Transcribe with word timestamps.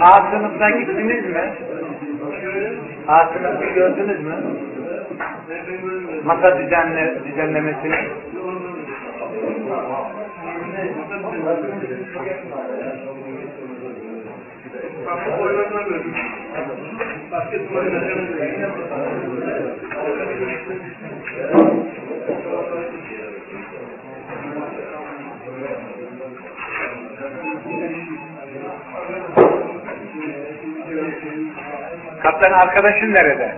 A 0.00 0.30
gittiniz 0.70 1.24
mi? 1.24 1.52
A 3.08 3.26
sınıfı 3.32 3.64
gördünüz 3.64 4.24
mü? 4.24 4.34
Masa 6.24 6.58
düzenle, 6.58 7.24
düzenlemesini. 7.24 8.08
Kaptan 32.22 32.52
arkadaşın 32.52 33.14
nerede? 33.14 33.54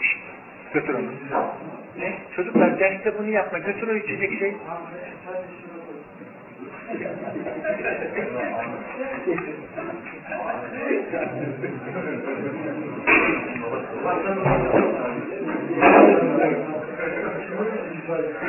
Şşt, 0.00 0.18
Götür 0.74 0.94
onu. 0.94 1.02
Ne? 1.98 2.12
Çocuklar 2.36 2.78
derste 2.78 3.18
bunu 3.18 3.28
yapma. 3.28 3.58
Götür 3.58 3.88
o 3.88 3.94
içecek 3.94 4.38
şey. 4.38 4.54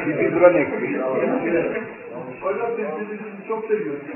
Bir 0.08 0.42
ne 0.42 0.60
ekmiş? 0.60 0.92
Hocam 2.42 2.72
biz 2.78 2.86
birbirimizi 2.86 3.48
çok 3.48 3.66
seviyoruz. 3.66 4.02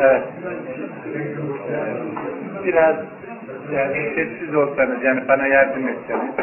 Evet. 0.00 0.22
Biraz 2.64 2.96
yani 3.72 4.12
sessiz 4.14 4.54
olsanız 4.54 5.02
yani 5.02 5.28
bana 5.28 5.46
yardım 5.46 5.88
etseniz. 5.88 6.34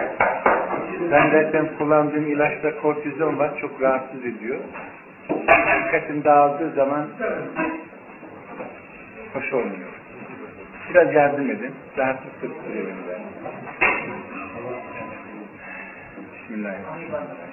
Ben 1.12 1.32
zaten 1.32 1.68
kullandığım 1.78 2.28
ilaçta 2.28 2.76
kortizon 2.82 3.40
var. 3.40 3.52
Çok 3.62 3.82
rahatsız 3.82 4.26
ediyor. 4.26 4.58
Dikkatim 5.30 6.24
dağıldığı 6.24 6.72
zaman 6.76 7.08
hoş 9.34 9.54
olmuyor. 9.54 9.90
Biraz 10.90 11.14
yardım 11.14 11.52
edin. 11.52 11.74
Kırıklıyorum 12.42 12.98
ben. 13.10 13.22
Bismillahirrahmanirrahim. 16.34 17.53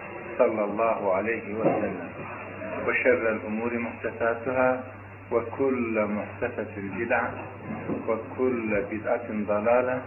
sallallahu 0.41 1.13
aleyhi 1.13 1.57
ve 1.59 1.63
sellem. 1.63 2.09
Ve 2.87 3.03
şerrel 3.03 3.39
umuri 3.47 3.77
muhtesatuhâ 3.77 4.83
ve 5.31 5.49
kulle 5.57 6.05
muhtesetül 6.05 6.99
bid'a 6.99 7.31
ve 8.07 8.15
kulle 8.37 8.91
bid'atin 8.91 9.47
dalâle 9.47 9.97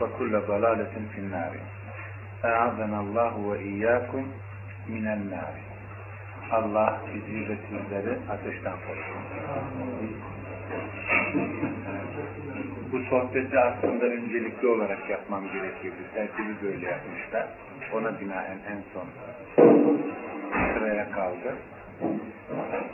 ve 0.00 0.06
kulle 0.18 0.48
dalâletin 0.48 1.08
finnâri. 1.08 1.60
E'azenallahu 2.44 3.52
ve 3.52 3.62
iyyâkum 3.62 4.28
minel. 4.88 5.20
Allah 6.50 7.00
bizi 7.14 7.48
ve 7.48 7.56
sizleri 7.68 8.18
ateşten 8.30 8.74
korusun. 8.86 9.22
Bu 12.92 12.98
sohbeti 13.10 13.58
aslında 13.58 14.04
öncelikli 14.04 14.68
olarak 14.68 15.10
yapmam 15.10 15.44
gerekirdi. 15.44 16.02
Tertibi 16.14 16.54
böyle 16.62 16.86
yapmışlar. 16.86 17.46
Ona 17.92 18.20
binaen 18.20 18.58
en 18.70 18.82
son 18.92 19.06
sıraya 20.74 21.10
kaldı. 21.10 21.54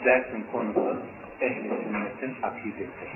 Dersin 0.05 0.45
konusu 0.53 1.03
ehli 1.41 1.69
sünnetin 1.69 2.43
akidesi. 2.43 3.07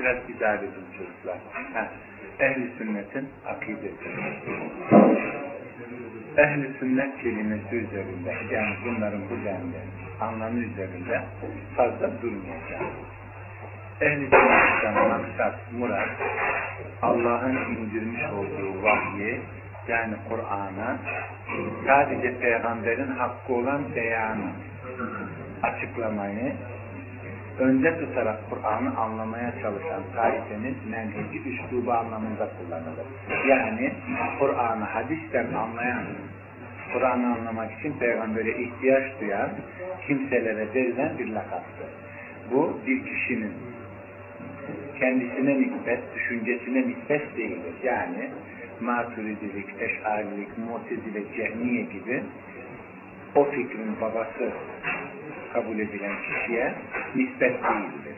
Biraz 0.00 0.30
idare 0.30 0.64
edin 0.64 0.86
çocuklar. 0.98 1.38
Heh. 1.74 1.88
Ehli 2.40 2.70
sünnetin 2.78 3.28
akidesi. 3.46 4.08
Ehli 6.36 6.70
sünnet 6.78 7.22
kelimesi 7.22 7.76
üzerinde, 7.76 8.34
yani 8.52 8.76
bunların 8.84 9.20
bu 9.30 9.44
denli 9.44 9.80
anlamı 10.20 10.58
üzerinde 10.58 11.22
fazla 11.76 12.22
durmayacağım. 12.22 12.86
Ehli 14.02 14.26
sünnetten 14.30 14.94
maksat, 15.08 15.54
murat, 15.78 16.08
Allah'ın 17.02 17.56
indirmiş 17.56 18.22
olduğu 18.22 18.82
vahyi, 18.82 19.40
yani 19.88 20.14
Kur'an'ı, 20.28 20.96
sadece 21.86 22.38
peygamberin 22.38 23.06
hakkı 23.06 23.52
olan 23.52 23.82
beyanı, 23.96 24.50
açıklamayı, 25.62 26.52
önde 27.58 28.00
tutarak 28.00 28.38
Kur'an'ı 28.50 28.96
anlamaya 29.00 29.52
çalışan 29.62 30.02
taifenin 30.16 30.76
menheci 30.90 31.48
üslubu 31.48 31.92
anlamında 31.92 32.48
kullanılır. 32.58 33.06
Yani 33.48 33.92
Kur'an'ı 34.38 34.84
hadisten 34.84 35.52
anlayan, 35.52 36.04
Kur'an'ı 36.92 37.34
anlamak 37.34 37.72
için 37.78 37.92
peygambere 37.98 38.62
ihtiyaç 38.62 39.04
duyan 39.20 39.50
kimselere 40.06 40.74
verilen 40.74 41.18
bir 41.18 41.28
lakaptır. 41.28 41.88
Bu 42.52 42.80
bir 42.86 43.04
kişinin 43.06 43.71
kendisine 45.02 45.60
nispet, 45.60 46.00
düşüncesine 46.14 46.88
nispet 46.88 47.36
değildir. 47.36 47.74
Yani 47.84 48.30
maturidilik, 48.80 49.66
eşarilik, 49.80 50.48
mutezile, 50.58 51.22
cehmiye 51.36 51.82
gibi 51.82 52.22
o 53.34 53.44
fikrin 53.44 54.00
babası 54.00 54.50
kabul 55.52 55.78
edilen 55.78 56.12
kişiye 56.22 56.74
nispet 57.16 57.52
değildir. 57.52 58.16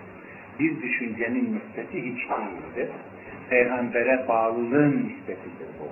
Bir 0.60 0.82
düşüncenin 0.82 1.54
nispeti 1.54 1.98
hiç 1.98 2.28
değildir. 2.28 2.88
Peygambere 3.50 4.24
bağlılığın 4.28 4.92
nispetidir 4.92 5.68
bu. 5.80 5.88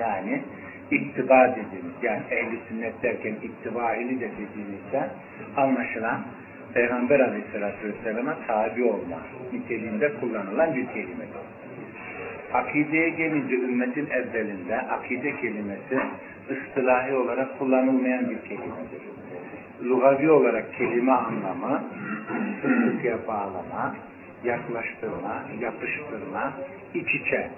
Yani 0.00 0.42
ittiba 0.90 1.56
dediğimiz, 1.56 1.94
yani 2.02 2.22
ehli 2.30 2.58
sünnet 2.68 3.02
derken 3.02 3.34
ittiba 3.42 3.94
ili 3.94 4.20
de 4.20 4.30
dediğimizde 4.30 5.10
anlaşılan 5.56 6.20
Peygamber 6.74 7.20
aleyhissalatü 7.20 7.88
vesselama 7.88 8.36
tabi 8.46 8.84
olma 8.84 9.18
niteliğinde 9.52 10.12
kullanılan 10.20 10.76
bir 10.76 10.86
kelimedir. 10.86 11.40
Akideye 12.52 13.08
gelince 13.08 13.54
ümmetin 13.54 14.06
evvelinde 14.06 14.76
akide 14.80 15.36
kelimesi 15.36 16.00
ıstılahi 16.50 17.14
olarak 17.14 17.58
kullanılmayan 17.58 18.30
bir 18.30 18.40
kelimedir. 18.40 19.02
Lugavi 19.84 20.30
olarak 20.30 20.74
kelime 20.78 21.12
anlamı 21.12 21.82
sıkıntıya 22.62 23.18
bağlama, 23.28 23.94
yaklaştırma, 24.44 25.42
yapıştırma, 25.60 26.52
iç 26.94 27.14
içe 27.14 27.50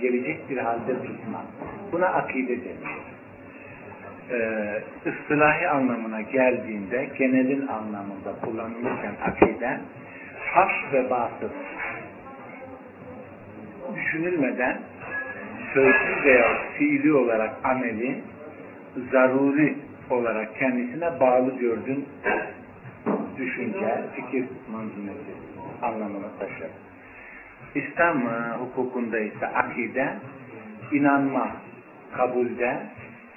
gelecek 0.00 0.50
bir 0.50 0.56
halde 0.56 0.94
tutma. 1.02 1.44
Buna 1.92 2.06
akide 2.06 2.64
denir. 2.64 3.17
E, 4.30 4.38
ıstılahi 5.06 5.68
anlamına 5.68 6.20
geldiğinde 6.20 7.08
genelin 7.18 7.66
anlamında 7.66 8.32
kullanılırken 8.44 9.14
akide 9.24 9.80
hak 10.52 10.92
ve 10.92 11.10
batıl 11.10 11.48
düşünülmeden 13.96 14.78
sözlü 15.74 16.24
veya 16.24 16.48
fiili 16.78 17.12
olarak 17.12 17.54
ameli 17.64 18.20
zaruri 19.12 19.76
olarak 20.10 20.58
kendisine 20.58 21.20
bağlı 21.20 21.58
gördüğün 21.58 22.08
düşünce, 23.38 24.04
fikir 24.16 24.44
manzumesi 24.72 25.32
anlamını 25.82 26.38
taşır. 26.38 26.70
İslam 27.74 28.22
hukukunda 28.60 29.18
ise 29.18 29.46
akide 29.46 30.08
inanma, 30.92 31.48
kabulde, 32.16 32.76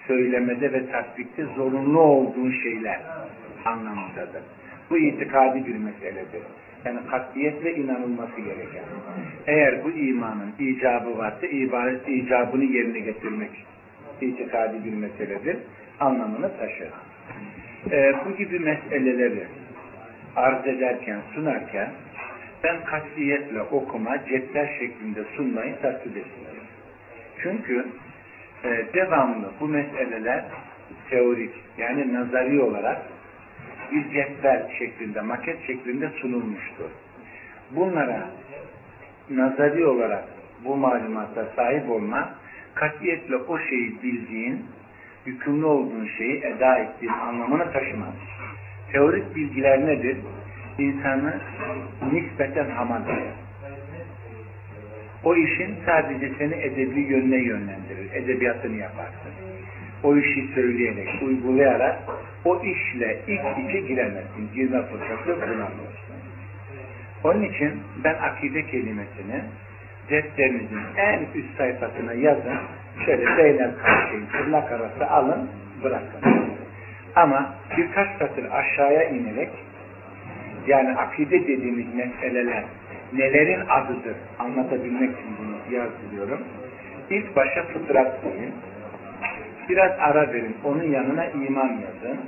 söylemede 0.07 0.74
ve 0.74 0.92
tatbikte 0.92 1.44
zorunlu 1.44 2.00
olduğu 2.00 2.51
şeyler 2.51 3.00
anlamındadır. 3.65 4.42
Bu 4.89 4.98
itikadi 4.98 5.68
bir 5.68 5.75
meseledir. 5.75 6.42
Yani 6.86 7.00
katiyetle 7.12 7.75
inanılması 7.75 8.42
gereken. 8.42 8.83
Eğer 9.48 9.83
bu 9.83 9.92
imanın 9.92 10.53
icabı 10.59 11.18
varsa 11.18 11.48
icabını 12.07 12.63
yerine 12.63 13.00
getirmek 13.00 13.51
itikadi 14.21 14.86
bir 14.86 14.94
meseledir. 14.94 15.57
Anlamını 16.00 16.57
taşır. 16.57 16.89
Ee, 17.92 18.13
bu 18.25 18.38
gibi 18.38 18.59
meseleleri 18.59 19.44
arz 20.36 20.68
ederken, 20.68 21.19
sunarken 21.36 21.89
ben 22.63 22.83
katiyetle 22.86 23.62
okuma, 23.62 24.18
cepler 24.25 24.69
şeklinde 24.80 25.24
sunmayı 25.36 25.75
tasvip 25.81 26.18
etmiyorum. 26.18 26.63
Çünkü 27.44 27.86
e, 28.63 28.86
devamlı 28.94 29.52
bu 29.60 29.68
meseleler 29.68 30.44
teorik 31.10 31.52
yani 31.78 32.13
nazari 32.13 32.62
olarak 32.62 33.02
bir 33.92 34.13
cetvel 34.13 34.69
şeklinde, 34.80 35.22
maket 35.22 35.68
şeklinde 35.68 36.10
sunulmuştur. 36.10 36.90
Bunlara 37.72 38.30
nazari 39.30 39.86
olarak 39.86 40.24
bu 40.66 40.78
malumata 40.78 41.46
sahip 41.56 41.90
olma, 41.90 42.34
katiyetle 42.74 43.36
o 43.36 43.60
şeyi 43.60 44.04
bildiğin, 44.04 44.66
yükümlü 45.25 45.66
olduğun 45.66 46.08
şeyi 46.18 46.38
eda 46.38 46.78
ettiğin 46.78 47.13
anlamını 47.13 47.72
taşımaz. 47.72 48.13
Teorik 48.92 49.36
bilgiler 49.36 49.86
nedir? 49.86 50.18
İnsanı 50.78 51.34
nispeten 52.12 52.69
eder. 52.69 53.40
O 55.23 55.35
işin 55.35 55.75
sadece 55.85 56.31
seni 56.38 56.53
edebi 56.53 57.00
yönüne 57.00 57.38
yönlendirir. 57.38 58.12
Edebiyatını 58.13 58.75
yaparsın. 58.75 59.31
O 60.03 60.18
işi 60.18 60.47
söyleyerek, 60.56 61.07
uygulayarak 61.21 62.00
o 62.45 62.62
işle 62.63 63.19
ilk 63.27 63.69
içe 63.69 63.79
giremezsin. 63.79 64.50
Girme 64.56 64.81
fırsatı 64.81 65.41
bulamıyorsun. 65.41 66.15
Onun 67.23 67.44
için 67.44 67.71
ben 68.03 68.13
akide 68.13 68.65
kelimesini 68.65 69.41
defterinizin 70.09 70.81
en 70.97 71.19
üst 71.35 71.57
sayfasına 71.57 72.13
yazın. 72.13 72.57
Şöyle 73.06 73.38
beynel 73.38 73.71
karşıyı 73.83 74.21
tırnak 74.31 74.71
arası 74.71 75.07
alın, 75.07 75.50
bırakın. 75.83 76.21
Ama 77.15 77.56
birkaç 77.77 78.07
satır 78.19 78.45
aşağıya 78.51 79.09
inerek 79.09 79.50
yani 80.67 80.89
akide 80.97 81.47
dediğimiz 81.47 81.95
meseleler 81.95 82.63
nelerin 83.13 83.62
adıdır 83.69 84.16
anlatabilmek 84.40 85.10
için 85.12 85.30
bunu 85.40 85.75
yazdırıyorum. 85.75 86.40
İlk 87.10 87.36
başa 87.36 87.63
fıtrat 87.63 88.24
deyin. 88.24 88.54
Biraz 89.69 89.92
ara 90.00 90.34
verin. 90.34 90.56
Onun 90.63 90.84
yanına 90.84 91.25
iman 91.25 91.68
yazın. 91.69 92.19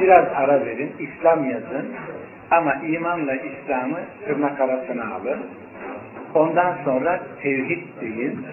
Biraz 0.00 0.26
ara 0.34 0.66
verin. 0.66 0.92
İslam 0.98 1.50
yazın. 1.50 1.88
Ama 2.50 2.74
imanla 2.74 3.34
İslam'ı 3.34 3.98
tırnak 4.26 4.60
arasına 4.60 5.14
alın. 5.14 5.40
Ondan 6.34 6.76
sonra 6.84 7.20
tevhid 7.42 7.82
deyin. 8.00 8.46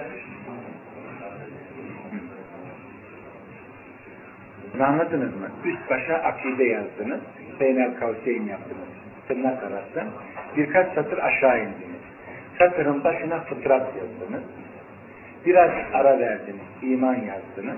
Anladınız 4.79 5.35
mı? 5.35 5.49
Üst 5.65 5.89
başa 5.89 6.15
akide 6.15 6.63
yazdınız. 6.63 7.19
Beynel 7.59 7.99
kavseyn 7.99 8.43
yaptınız. 8.43 8.96
Tırnak 9.27 9.63
arası. 9.63 10.07
Birkaç 10.57 10.93
satır 10.93 11.17
aşağı 11.17 11.59
indiniz. 11.59 12.01
Satırın 12.59 13.03
başına 13.03 13.39
fıtrat 13.39 13.87
yazdınız. 13.95 14.43
Biraz 15.45 15.71
ara 15.93 16.19
verdiniz. 16.19 16.67
iman 16.81 17.15
yazdınız. 17.15 17.77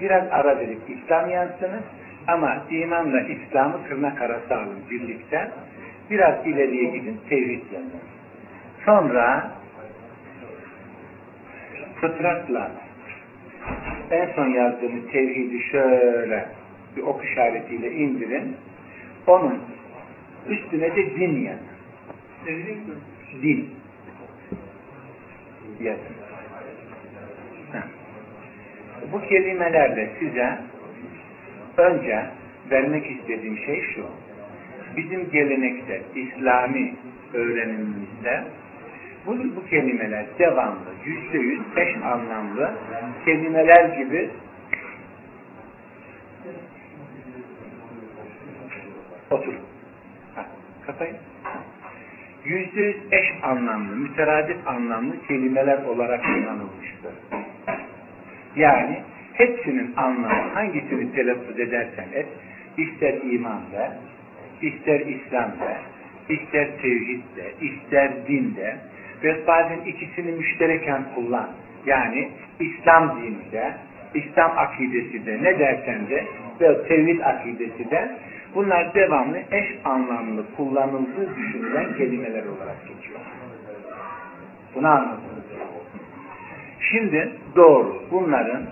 Biraz 0.00 0.24
ara 0.30 0.58
verip 0.58 0.78
İslam 0.88 1.30
yazdınız. 1.30 1.82
Ama 2.26 2.62
imanla 2.70 3.20
İslam'ı 3.20 3.88
tırnak 3.88 4.22
arası 4.22 4.56
alın 4.56 4.80
birlikte. 4.90 5.50
Biraz 6.10 6.46
ileriye 6.46 6.84
gidin. 6.84 7.20
Tevhid 7.28 7.72
yazın. 7.72 8.00
Sonra 8.84 9.50
fıtratla 12.00 12.70
en 14.10 14.28
son 14.34 14.46
yazdığınız 14.46 15.10
tevhidi 15.12 15.62
şöyle 15.62 16.46
bir 16.96 17.02
ok 17.02 17.24
işaretiyle 17.24 17.92
indirin. 17.92 18.56
Onun 19.26 19.62
üstüne 20.48 20.96
de 20.96 21.16
din 21.16 21.44
yazın. 21.44 22.98
Din. 23.42 23.70
Yazın. 25.80 26.16
Bu 29.12 29.20
kelimelerle 29.20 30.10
size 30.18 30.58
önce 31.76 32.26
vermek 32.70 33.10
istediğim 33.10 33.58
şey 33.58 33.82
şu. 33.94 34.06
Bizim 34.96 35.30
gelenekte, 35.30 36.02
İslami 36.14 36.94
öğrenimimizde 37.34 38.44
bu, 39.26 39.38
bu 39.56 39.66
kelimeler 39.66 40.26
devamlı, 40.38 40.90
yüzde 41.04 41.38
yüz, 41.38 41.60
eş 41.76 41.96
anlamlı 41.96 42.74
kelimeler 43.24 43.96
gibi 43.98 44.30
otur. 49.30 49.54
Kapayın. 50.88 51.16
Yüzde 52.44 52.80
yüz 52.80 52.96
eş 53.12 53.26
anlamlı, 53.42 53.96
müteradif 53.96 54.68
anlamlı 54.68 55.26
kelimeler 55.28 55.82
olarak 55.82 56.24
kullanılmıştır. 56.24 57.12
Yani 58.56 59.02
hepsinin 59.32 59.94
anlamı 59.96 60.50
hangisini 60.54 61.12
telaffuz 61.12 61.60
edersen 61.60 62.06
et, 62.14 62.26
ister 62.78 63.14
iman 63.22 63.60
de, 63.72 63.90
ister 64.62 65.00
İslam 65.00 65.50
de, 65.50 65.76
ister 66.34 66.68
tevhid 66.82 67.22
de, 67.36 67.66
ister 67.66 68.26
din 68.28 68.56
de 68.56 68.76
ve 69.24 69.46
bazen 69.46 69.80
ikisini 69.86 70.32
müştereken 70.32 71.02
kullan. 71.14 71.48
Yani 71.86 72.28
İslam 72.60 73.22
dini 73.22 73.52
de, 73.52 73.74
İslam 74.14 74.58
akidesi 74.58 75.26
de 75.26 75.42
ne 75.42 75.58
dersen 75.58 76.08
de 76.10 76.24
ve 76.60 76.88
tevhid 76.88 77.20
akidesi 77.20 77.90
de 77.90 78.08
bunlar 78.54 78.94
devamlı 78.94 79.38
eş 79.50 79.66
anlamlı 79.84 80.44
kullanıldığı 80.56 81.36
düşünülen 81.36 81.96
kelimeler 81.96 82.46
olarak 82.46 82.88
geçiyor. 82.88 83.20
Bunu 84.74 84.88
anladınız. 84.88 85.44
Şimdi 86.80 87.32
doğru 87.56 88.02
bunların 88.10 88.62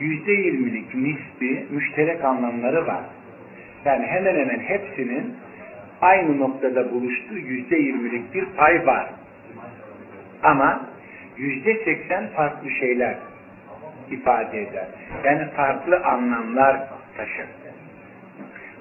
yüzde 0.00 0.32
yirmilik 0.32 0.94
nispi 0.94 1.66
müşterek 1.70 2.24
anlamları 2.24 2.86
var. 2.86 3.04
Yani 3.84 4.06
hemen 4.06 4.34
hemen 4.36 4.58
hepsinin 4.58 5.34
aynı 6.00 6.40
noktada 6.40 6.92
buluştuğu 6.92 7.38
yüzde 7.38 7.76
yirmilik 7.76 8.34
bir 8.34 8.44
pay 8.44 8.86
var. 8.86 9.10
Ama 10.42 10.80
yüzde 11.36 11.84
seksen 11.84 12.28
farklı 12.28 12.70
şeyler 12.70 13.16
ifade 14.10 14.62
eder. 14.62 14.86
Yani 15.24 15.50
farklı 15.56 15.96
anlamlar 16.04 16.88
taşır. 17.16 17.46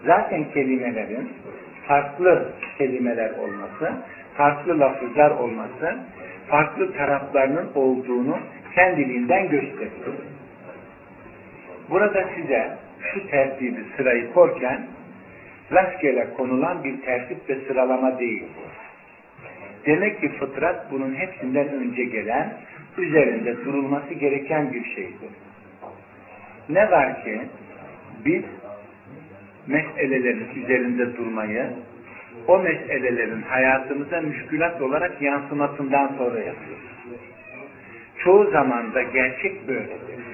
Zaten 0.06 0.46
kelimelerin 0.54 1.30
farklı 1.88 2.52
kelimeler 2.78 3.32
olması, 3.32 3.94
farklı 4.38 4.80
lafızlar 4.80 5.32
olması, 5.32 5.98
farklı 6.48 6.94
taraflarının 6.94 7.70
olduğunu 7.76 8.38
kendiliğinden 8.76 9.50
gösteriyor. 9.50 10.14
Burada 11.90 12.30
size 12.36 12.78
şu 13.14 13.28
tertibi 13.28 13.84
sırayı 13.98 14.34
korken 14.34 14.88
rastgele 15.72 16.34
konulan 16.38 16.84
bir 16.84 17.02
tertip 17.02 17.50
ve 17.50 17.56
sıralama 17.68 18.20
değil 18.20 18.44
bu. 18.44 18.66
Demek 19.86 20.22
ki 20.22 20.30
fıtrat 20.30 20.92
bunun 20.92 21.16
hepsinden 21.16 21.68
önce 21.68 22.04
gelen, 22.04 22.54
üzerinde 22.98 23.66
durulması 23.66 24.14
gereken 24.14 24.74
bir 24.74 24.84
şeydir. 24.84 25.30
Ne 26.70 26.92
var 26.92 27.24
ki 27.24 27.42
biz 28.26 28.44
meselelerin 29.67 30.63
üzerinde 30.63 31.17
durmayı, 31.17 31.69
o 32.48 32.60
meselelerin 32.60 33.41
hayatımıza 33.41 34.22
müşkülat 34.22 34.81
olarak 34.81 35.22
yansımasından 35.22 36.07
sonra 36.17 36.39
yapıyoruz. 36.39 36.95
Çoğu 38.24 38.51
zaman 38.51 38.93
da 38.93 39.01
gerçek 39.01 39.67
böyledir. 39.67 40.25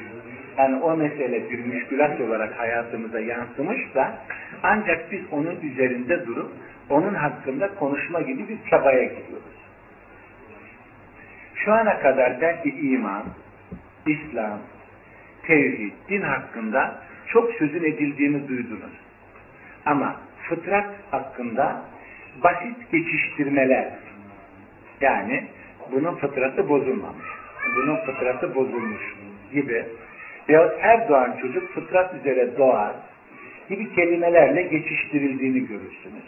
Yani 0.58 0.76
o 0.76 0.98
mesele 0.98 1.50
bir 1.50 1.66
müşkülat 1.66 2.22
olarak 2.22 2.60
hayatımıza 2.60 3.20
yansımış 3.20 3.96
da 3.96 4.18
ancak 4.64 5.12
biz 5.12 5.22
onun 5.32 5.60
üzerinde 5.62 6.26
durup 6.28 6.52
onun 6.90 7.14
hakkında 7.14 7.76
konuşma 7.76 8.22
gibi 8.22 8.48
bir 8.48 8.70
çabaya 8.70 9.04
gidiyoruz. 9.04 9.62
Şu 11.56 11.74
ana 11.74 12.00
kadar 12.00 12.42
belki 12.42 12.70
iman, 12.70 13.24
İslam, 14.08 14.60
tevhid, 15.44 15.94
din 16.10 16.22
hakkında 16.22 17.02
çok 17.28 17.52
sözün 17.52 17.84
edildiğini 17.84 18.48
duydunuz. 18.48 18.92
Ama 19.86 20.16
fıtrat 20.50 20.90
hakkında 21.12 21.82
basit 22.44 22.92
geçiştirmeler, 22.92 23.94
yani 25.02 25.44
bunun 25.92 26.16
fıtratı 26.16 26.70
bozulmamış, 26.70 27.28
bunun 27.76 27.96
fıtratı 27.96 28.56
bozulmuş 28.56 29.16
gibi 29.54 29.86
veyahut 30.50 30.80
her 30.80 31.10
doğan 31.10 31.38
çocuk 31.42 31.74
fıtrat 31.74 32.14
üzere 32.14 32.58
doğar 32.58 32.96
gibi 33.70 33.96
kelimelerle 33.96 34.62
geçiştirildiğini 34.62 35.60
görürsünüz. 35.60 36.26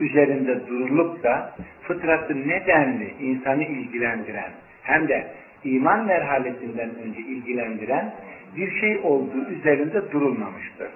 Üzerinde 0.00 0.66
durulup 0.66 1.22
da 1.22 1.54
fıtratı 1.82 2.48
nedenli 2.48 3.14
insanı 3.20 3.64
ilgilendiren 3.64 4.50
hem 4.82 5.08
de 5.08 5.26
iman 5.64 6.06
merhalesinden 6.06 6.90
önce 7.04 7.20
ilgilendiren 7.20 8.14
bir 8.56 8.80
şey 8.80 8.98
olduğu 9.02 9.50
üzerinde 9.50 10.12
durulmamıştır. 10.12 10.88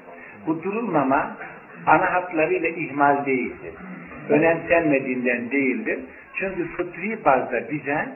Bu 0.46 0.62
durulmama 0.62 1.36
ana 1.86 2.12
hatlarıyla 2.12 2.68
ihmal 2.68 3.26
değildir. 3.26 3.74
Önemsenmediğinden 4.28 5.50
değildir. 5.50 5.98
Çünkü 6.34 6.66
fıtri 6.66 7.24
bazda 7.24 7.70
bize 7.70 8.08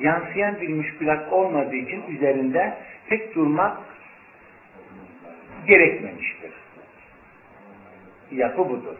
yansıyan 0.00 0.60
bir 0.60 0.68
müşkülat 0.68 1.32
olmadığı 1.32 1.76
için 1.76 2.02
üzerinde 2.08 2.74
tek 3.08 3.34
durmak 3.34 3.78
gerekmemiştir. 5.66 6.52
Yapı 8.30 8.68
budur. 8.68 8.96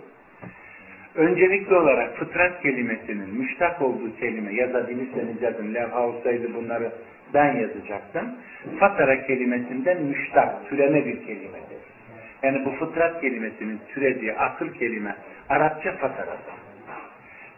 Öncelikli 1.15 1.75
olarak 1.75 2.17
fıtrat 2.17 2.63
kelimesinin 2.63 3.39
müştak 3.39 3.83
olduğu 3.83 4.17
kelime 4.21 4.55
yazabilirseniz 4.55 5.43
yazın. 5.43 5.75
Levha 5.75 6.07
olsaydı 6.07 6.55
bunları 6.55 6.93
ben 7.35 7.57
yazacaktım. 7.57 8.35
Fatara 8.81 9.27
kelimesinden 9.27 10.03
müştak, 10.03 10.69
türeme 10.69 11.07
bir 11.07 11.27
kelimedir. 11.27 11.94
Yani 12.45 12.65
bu 12.65 12.71
fıtrat 12.71 13.21
kelimesinin 13.21 13.81
türediği 13.95 14.35
asıl 14.35 14.75
kelime 14.75 15.17
Arapça 15.49 15.93
fataradır. 15.93 16.55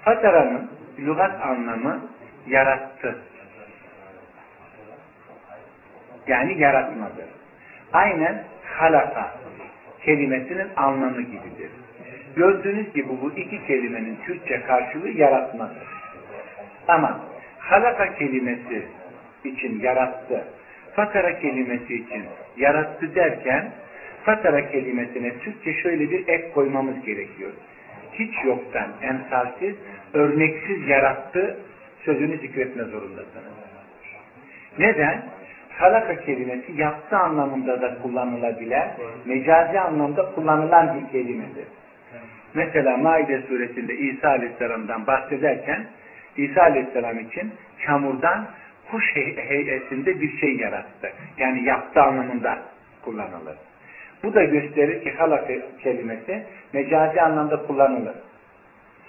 Fataranın 0.05 0.71
lügat 0.99 1.43
anlamı 1.43 2.01
yarattı. 2.47 3.19
Yani 6.27 6.61
yaratmadır. 6.61 7.25
Aynen 7.93 8.45
halaka 8.65 9.35
kelimesinin 10.03 10.69
anlamı 10.77 11.23
gibidir. 11.23 11.71
Gördüğünüz 12.37 12.93
gibi 12.93 13.09
bu 13.09 13.33
iki 13.37 13.67
kelimenin 13.67 14.19
Türkçe 14.27 14.63
karşılığı 14.63 15.11
yaratmadır. 15.11 15.83
Ama 16.89 17.21
halaka 17.59 18.15
kelimesi 18.15 18.87
için 19.45 19.81
yarattı, 19.81 20.45
fatara 20.97 21.39
kelimesi 21.39 21.95
için 21.95 22.25
yarattı 22.57 23.15
derken 23.15 23.73
fatara 24.27 24.71
kelimesine 24.71 25.39
Türkçe 25.39 25.73
şöyle 25.73 26.11
bir 26.11 26.29
ek 26.29 26.51
koymamız 26.55 27.05
gerekiyor. 27.05 27.51
Hiç 28.13 28.35
yoktan, 28.45 28.89
emsalsiz, 29.03 29.75
örneksiz 30.15 30.89
yarattı 30.89 31.57
sözünü 32.05 32.39
zikretme 32.39 32.85
zorundasınız. 32.85 33.53
Neden? 34.79 35.23
Halaka 35.79 36.21
kelimesi 36.21 36.73
yaptı 36.77 37.17
anlamında 37.17 37.83
da 37.83 37.99
kullanılabilen, 38.03 38.97
mecazi 39.25 39.81
anlamda 39.81 40.33
kullanılan 40.35 41.01
bir 41.01 41.13
kelimedir. 41.13 41.65
Mesela 42.55 42.97
Maide 42.97 43.43
suresinde 43.43 43.95
İsa 43.95 44.29
Aleyhisselam'dan 44.29 45.07
bahsederken 45.07 45.87
İsa 46.37 46.63
Aleyhisselam 46.63 47.19
için 47.19 47.53
çamurdan 47.87 48.47
kuş 48.91 49.17
heyetinde 49.37 50.21
bir 50.21 50.39
şey 50.39 50.57
yarattı. 50.57 51.13
Yani 51.39 51.65
yaptı 51.65 52.03
anlamında 52.03 52.59
kullanılır. 53.03 53.57
Bu 54.27 54.35
da 54.35 54.45
gösterir 54.45 55.05
ki 55.05 55.13
halaka 55.13 55.53
kelimesi 55.83 56.47
mecazi 56.73 57.21
anlamda 57.21 57.67
kullanılır. 57.67 58.15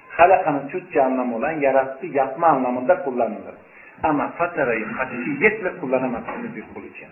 Halakanın 0.10 0.68
Türkçe 0.68 1.02
anlamı 1.04 1.36
olan 1.36 1.52
yarattı, 1.52 2.06
yapma 2.06 2.48
anlamında 2.48 3.04
kullanılır. 3.04 3.56
Ama 4.04 4.28
fatarayı 4.28 4.86
katiyetle 4.98 5.78
kullanamazsınız 5.80 6.56
bir 6.56 6.64
kul 6.74 6.84
için. 6.84 7.08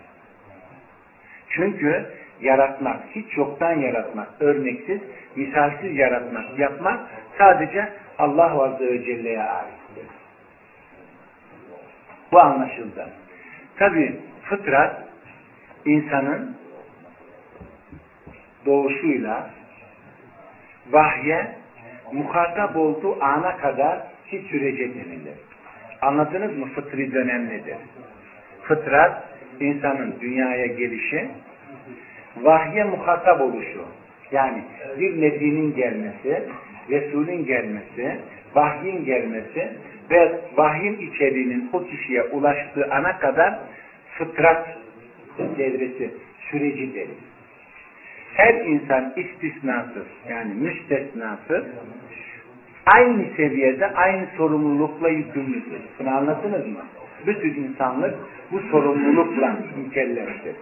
Çünkü 1.48 2.06
yaratmak, 2.40 2.96
hiç 3.14 3.36
yoktan 3.36 3.72
yaratmak, 3.72 4.28
örneksiz, 4.40 5.00
misalsiz 5.36 5.96
yaratmak, 5.96 6.58
yapmak 6.58 7.00
sadece 7.38 7.88
Allah 8.18 8.64
Azze 8.64 8.84
ve 8.84 9.04
Celle'ye 9.04 9.42
aittir. 9.42 10.06
Bu 12.32 12.40
anlaşıldı. 12.40 13.08
Tabi 13.76 14.20
fıtrat 14.42 15.02
insanın 15.84 16.56
doğuşuyla 18.66 19.50
vahye 20.90 21.46
muhatap 22.12 22.76
olduğu 22.76 23.24
ana 23.24 23.56
kadar 23.56 23.98
ki 24.30 24.44
sürece 24.50 24.94
denilir. 24.94 25.34
Anladınız 26.02 26.58
mı? 26.58 26.66
Fıtri 26.66 27.12
dönem 27.12 27.48
nedir? 27.48 27.76
Fıtrat, 28.62 29.22
insanın 29.60 30.14
dünyaya 30.20 30.66
gelişi, 30.66 31.28
vahye 32.42 32.84
muhatap 32.84 33.40
oluşu. 33.40 33.84
Yani 34.32 34.62
bir 35.00 35.20
nebinin 35.20 35.74
gelmesi, 35.74 36.42
Resulün 36.90 37.46
gelmesi, 37.46 38.18
vahyin 38.54 39.04
gelmesi 39.04 39.72
ve 40.10 40.40
vahyin 40.56 40.98
içeriğinin 40.98 41.70
o 41.72 41.84
kişiye 41.84 42.22
ulaştığı 42.22 42.88
ana 42.90 43.18
kadar 43.18 43.58
fıtrat 44.18 44.68
devresi, 45.58 46.10
süreci 46.50 46.94
deriz. 46.94 47.35
Her 48.36 48.54
insan 48.54 49.12
istisnasız, 49.16 50.06
yani 50.28 50.54
müstesnasız, 50.54 51.64
aynı 52.86 53.24
seviyede, 53.36 53.86
aynı 53.86 54.26
sorumlulukla 54.36 55.08
yükümlüdür. 55.08 55.80
Bunu 55.98 56.16
anladınız 56.16 56.66
mı? 56.66 56.84
Bütün 57.26 57.54
insanlık 57.54 58.14
bu 58.52 58.60
sorumlulukla 58.60 59.56
mükelleftir. 59.76 60.56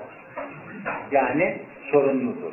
Yani 1.13 1.57
sorumludur. 1.91 2.53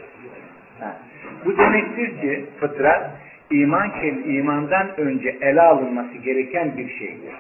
Ha. 0.80 0.98
Bu 1.46 1.58
demektir 1.58 2.22
ki 2.22 2.46
fıtrat 2.60 3.12
iman 3.52 3.92
imandan 4.26 5.00
önce 5.00 5.38
ele 5.42 5.62
alınması 5.62 6.18
gereken 6.18 6.78
bir 6.78 6.90
şeydir. 6.90 7.34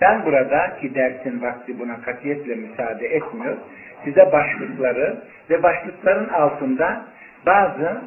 Ben 0.00 0.24
burada 0.26 0.76
ki 0.80 0.94
dersin 0.94 1.42
vakti 1.42 1.78
buna 1.78 2.00
katiyetle 2.00 2.54
müsaade 2.54 3.06
etmiyor. 3.06 3.56
Size 4.04 4.32
başlıkları 4.32 5.16
ve 5.50 5.62
başlıkların 5.62 6.28
altında 6.28 7.04
bazı 7.46 8.00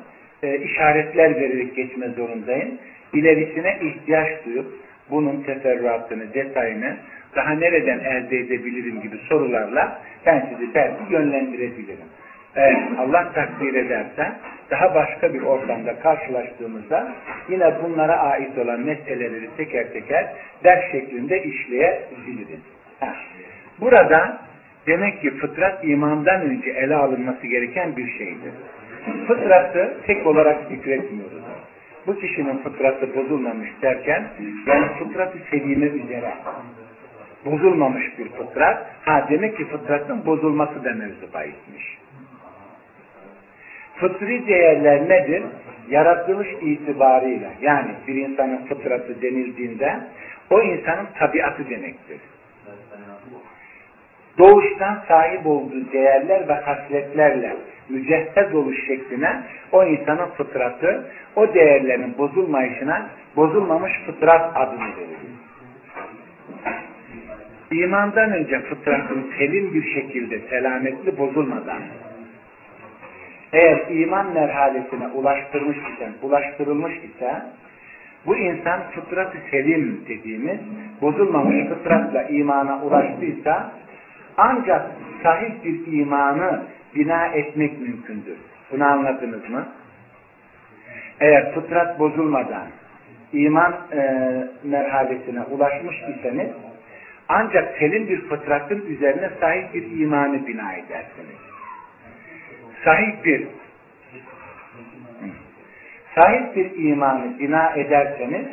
e, 0.43 0.57
işaretler 0.57 1.35
vererek 1.35 1.75
geçme 1.75 2.07
zorundayım. 2.07 2.77
İlerisine 3.13 3.77
ihtiyaç 3.81 4.45
duyup 4.45 4.67
bunun 5.09 5.43
teferruatını, 5.43 6.33
detayını 6.33 6.97
daha 7.35 7.51
nereden 7.53 7.99
elde 7.99 8.37
edebilirim 8.37 9.01
gibi 9.01 9.17
sorularla 9.17 10.01
ben 10.25 10.49
sizi 10.49 10.73
belki 10.73 11.13
yönlendirebilirim. 11.13 12.07
Eğer 12.55 12.77
Allah 12.99 13.31
takdir 13.33 13.73
ederse 13.73 14.31
daha 14.71 14.95
başka 14.95 15.33
bir 15.33 15.41
ortamda 15.41 15.99
karşılaştığımızda 15.99 17.13
yine 17.49 17.73
bunlara 17.83 18.19
ait 18.19 18.57
olan 18.57 18.79
meseleleri 18.79 19.49
teker 19.57 19.93
teker 19.93 20.27
ders 20.63 20.91
şeklinde 20.91 21.43
işleyebiliriz. 21.43 22.61
Burada 23.81 24.37
demek 24.87 25.21
ki 25.21 25.31
fıtrat 25.31 25.85
imandan 25.85 26.41
önce 26.41 26.69
ele 26.69 26.95
alınması 26.95 27.47
gereken 27.47 27.97
bir 27.97 28.11
şeydir. 28.11 28.51
Fıtratı 29.27 29.97
tek 30.07 30.27
olarak 30.27 30.57
zikretmiyoruz. 30.69 31.43
Bu 32.07 32.19
kişinin 32.19 32.57
fıtratı 32.57 33.15
bozulmamış 33.15 33.69
derken 33.81 34.27
yani 34.67 34.87
fıtratı 34.99 35.37
selime 35.51 35.85
üzere 35.85 36.33
bozulmamış 37.45 38.19
bir 38.19 38.29
fıtrat. 38.29 38.85
Ha 39.05 39.27
demek 39.29 39.57
ki 39.57 39.65
fıtratın 39.65 40.25
bozulması 40.25 40.83
da 40.83 40.93
mevzu 40.93 41.33
bahismiş. 41.33 41.97
Fıtri 43.95 44.47
değerler 44.47 45.09
nedir? 45.09 45.43
Yaratılış 45.89 46.47
itibarıyla 46.61 47.49
yani 47.61 47.91
bir 48.07 48.15
insanın 48.15 48.65
fıtratı 48.65 49.21
denildiğinde 49.21 49.99
o 50.49 50.61
insanın 50.61 51.07
tabiatı 51.19 51.69
demektir. 51.69 52.19
Doğuştan 54.37 55.03
sahip 55.07 55.47
olduğu 55.47 55.91
değerler 55.91 56.47
ve 56.47 56.53
hasletlerle 56.53 57.55
mücehhez 57.89 58.55
oluş 58.55 58.87
şekline 58.87 59.41
o 59.71 59.83
insanın 59.83 60.27
fıtratı, 60.37 61.11
o 61.35 61.53
değerlerin 61.53 62.17
bozulmayışına 62.17 63.09
bozulmamış 63.35 63.91
fıtrat 64.05 64.57
adını 64.57 64.79
verilir. 64.97 65.37
imandan 67.71 68.31
önce 68.31 68.59
fıtratın 68.59 69.31
selim 69.37 69.73
bir 69.73 69.93
şekilde 69.93 70.39
selametli 70.39 71.17
bozulmadan 71.17 71.81
eğer 73.53 73.87
iman 73.89 74.33
merhalesine 74.33 75.07
ulaştırmış 75.07 75.77
ise, 75.77 76.09
ulaştırılmış 76.21 76.93
ise 76.97 77.41
bu 78.25 78.37
insan 78.37 78.79
fıtratı 78.95 79.37
selim 79.51 80.01
dediğimiz 80.07 80.59
bozulmamış 81.01 81.67
fıtratla 81.67 82.23
imana 82.23 82.81
ulaştıysa 82.83 83.71
ancak 84.37 84.91
sahih 85.23 85.63
bir 85.63 85.99
imanı 85.99 86.63
bina 86.95 87.25
etmek 87.25 87.79
mümkündür. 87.79 88.37
Bunu 88.71 88.85
anladınız 88.85 89.49
mı? 89.49 89.67
Eğer 91.19 91.53
fıtrat 91.53 91.99
bozulmadan 91.99 92.67
iman 93.33 93.75
e, 93.91 94.01
merhalesine 94.63 95.41
ulaşmış 95.41 95.95
iseniz 95.95 96.51
ancak 97.29 97.77
selim 97.77 98.07
bir 98.07 98.21
fıtratın 98.21 98.85
üzerine 98.85 99.29
sahip 99.39 99.73
bir 99.73 99.99
imanı 99.99 100.47
bina 100.47 100.73
edersiniz. 100.73 101.37
Sahip 102.83 103.25
bir 103.25 103.47
sahip 106.15 106.55
bir 106.55 106.83
imanı 106.89 107.39
bina 107.39 107.69
ederseniz 107.69 108.47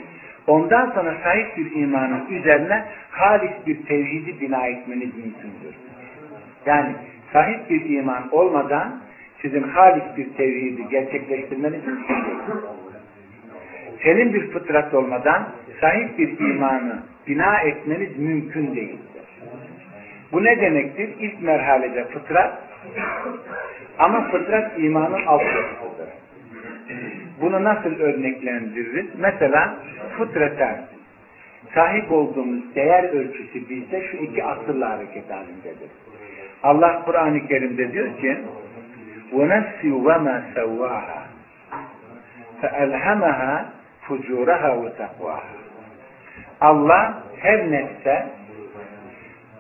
ondan 0.47 0.91
sonra 0.91 1.17
sahip 1.25 1.57
bir 1.57 1.83
imanın 1.83 2.27
üzerine 2.31 2.85
halis 3.11 3.53
bir 3.67 3.87
tevhidi 3.87 4.41
bina 4.41 4.67
etmeniz 4.67 5.17
mümkündür. 5.17 5.75
Yani 6.67 6.93
sahip 7.33 7.71
bir 7.71 7.91
iman 7.91 8.29
olmadan 8.33 9.01
sizin 9.43 9.63
halis 9.63 10.17
bir 10.17 10.35
tevhidi 10.35 10.89
gerçekleştirmeniz 10.89 11.87
mümkün 11.87 12.15
değil. 12.15 12.65
Senin 14.03 14.35
bir 14.35 14.51
fıtrat 14.51 14.95
olmadan 14.95 15.49
sahip 15.81 16.19
bir 16.19 16.39
imanı 16.39 17.03
bina 17.27 17.61
etmeniz 17.61 18.19
mümkün 18.19 18.75
değildir. 18.77 19.23
Bu 20.33 20.45
ne 20.45 20.61
demektir? 20.61 21.11
İlk 21.21 21.43
merhalede 21.43 22.05
fıtrat 22.05 22.59
ama 23.99 24.31
fıtrat 24.31 24.79
imanın 24.79 25.27
alt. 25.27 25.43
Bunu 27.41 27.65
nasıl 27.65 28.01
örneklendiririz? 28.01 29.07
Mesela 29.19 29.77
fıtreten 30.19 30.87
sahip 31.75 32.13
olduğumuz 32.13 32.75
değer 32.75 33.05
ölçüsü 33.05 33.69
bizde 33.69 34.03
şu 34.11 34.17
iki 34.17 34.45
asırla 34.45 34.91
hareket 34.91 35.31
halindedir. 35.31 35.91
Allah 36.63 37.03
Kur'an-ı 37.05 37.47
Kerim'de 37.47 37.93
diyor 37.93 38.19
ki 38.19 38.39
وَنَفْسِ 39.33 39.81
وَمَا 40.07 40.37
سَوَّاهَا 40.55 41.21
فَأَلْهَمَهَا 42.63 43.65
فُجُورَهَا 44.07 44.71
وَتَقْوَاهَا 44.83 45.55
Allah 46.61 47.23
her 47.41 47.71
nefse 47.71 48.27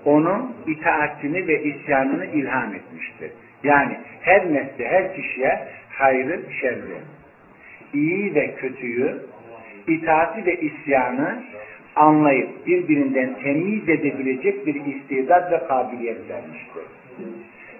onun 0.04 0.56
itaatini 0.66 1.48
ve 1.48 1.62
isyanını 1.62 2.26
ilham 2.26 2.74
etmiştir. 2.74 3.30
Yani 3.64 3.98
her 4.20 4.52
nesle, 4.52 4.88
her 4.88 5.14
kişiye 5.14 5.68
hayrı, 5.94 6.40
şerri, 6.60 6.98
iyi 7.94 8.34
ve 8.34 8.54
kötüyü, 8.54 9.16
itaati 9.88 10.46
ve 10.46 10.60
isyanı 10.60 11.42
anlayıp 11.96 12.66
birbirinden 12.66 13.34
temiz 13.42 13.88
edebilecek 13.88 14.66
bir 14.66 14.74
istidat 14.74 15.52
ve 15.52 15.66
kabiliyet 15.68 16.30
vermiştir. 16.30 16.82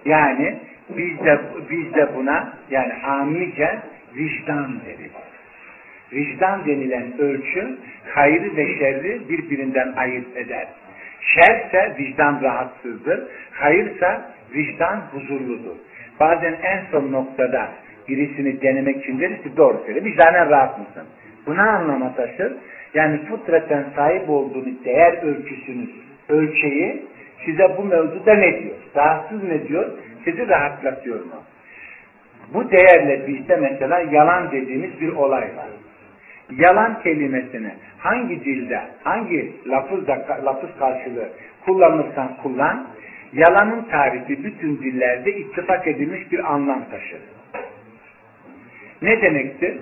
Yani 0.05 0.59
biz 0.89 1.25
de, 1.25 1.39
biz 1.69 1.93
de 1.93 2.15
buna 2.15 2.53
yani 2.69 2.93
amice 2.93 3.79
vicdan 4.15 4.79
deriz. 4.85 5.11
Vicdan 6.13 6.65
denilen 6.65 7.19
ölçü 7.19 7.77
hayrı 8.07 8.55
ve 8.57 8.77
şerri 8.77 9.29
birbirinden 9.29 9.93
ayırt 9.97 10.37
eder. 10.37 10.67
Şerse 11.21 11.95
vicdan 11.99 12.41
rahatsızdır, 12.43 13.27
hayırsa 13.51 14.31
vicdan 14.53 15.01
huzurludur. 15.11 15.75
Bazen 16.19 16.55
en 16.63 16.85
son 16.91 17.11
noktada 17.11 17.69
birisini 18.07 18.61
denemek 18.61 19.03
için 19.03 19.19
deriz 19.19 19.43
ki 19.43 19.57
doğru 19.57 19.83
söyle, 19.85 20.03
vicdanen 20.03 20.49
rahat 20.49 20.79
mısın? 20.79 21.03
Buna 21.45 21.69
anlama 21.69 22.15
taşır. 22.15 22.53
Yani 22.93 23.19
fıtraten 23.25 23.85
sahip 23.95 24.29
olduğunuz 24.29 24.85
değer 24.85 25.23
ölçüsünüz, 25.23 25.89
ölçeği 26.29 27.05
size 27.45 27.77
bu 27.77 27.83
mevzuda 27.83 28.33
ne 28.33 28.59
diyor? 28.59 28.75
Rahatsız 28.95 29.43
ne 29.43 29.67
diyor? 29.67 29.91
Sizi 30.23 30.47
rahatlatıyor 30.47 31.19
mu? 31.19 31.43
Bu 32.53 32.71
değerle 32.71 33.27
bizde 33.27 33.55
mesela 33.55 33.99
yalan 33.99 34.51
dediğimiz 34.51 35.01
bir 35.01 35.09
olay 35.09 35.41
var. 35.41 35.67
Yalan 36.51 37.01
kelimesini 37.03 37.71
hangi 37.97 38.45
dilde, 38.45 38.81
hangi 39.03 39.53
lafızda, 39.67 40.27
lafız 40.45 40.69
karşılığı 40.79 41.29
kullanırsan 41.65 42.37
kullan, 42.43 42.87
yalanın 43.33 43.81
tarifi 43.81 44.43
bütün 44.43 44.77
dillerde 44.77 45.35
ittifak 45.35 45.87
edilmiş 45.87 46.31
bir 46.31 46.53
anlam 46.53 46.83
taşır. 46.91 47.19
Ne 49.01 49.21
demektir? 49.21 49.77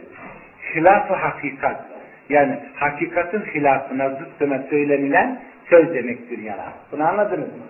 Hilaf-ı 0.75 1.13
hakikat. 1.13 1.85
Yani 2.29 2.59
hakikatin 2.75 3.39
hilafına, 3.39 4.09
zıttına 4.09 4.63
söylenilen 4.69 5.41
söz 5.69 5.93
demektir 5.93 6.37
yalan. 6.37 6.73
Bunu 6.91 7.07
anladınız 7.07 7.47
mı? 7.47 7.63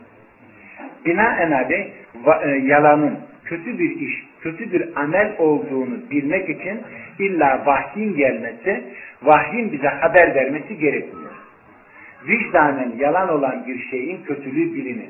Binaenaleyh 1.06 1.88
e, 2.44 2.50
yalanın 2.50 3.20
kötü 3.46 3.80
bir 3.80 4.00
iş, 4.00 4.26
kötü 4.42 4.72
bir 4.72 5.02
amel 5.02 5.36
olduğunu 5.38 6.10
bilmek 6.12 6.50
için 6.50 6.82
illa 7.20 7.66
vahyin 7.66 8.16
gelmesi, 8.16 8.84
vahyin 9.24 9.72
bize 9.72 9.88
haber 9.88 10.36
vermesi 10.36 10.78
gerekmiyor. 10.78 11.32
Vicdanen 12.28 12.92
yalan 12.98 13.30
olan 13.30 13.68
bir 13.68 13.80
şeyin 13.90 14.24
kötülüğü 14.24 14.74
bilinir. 14.74 15.10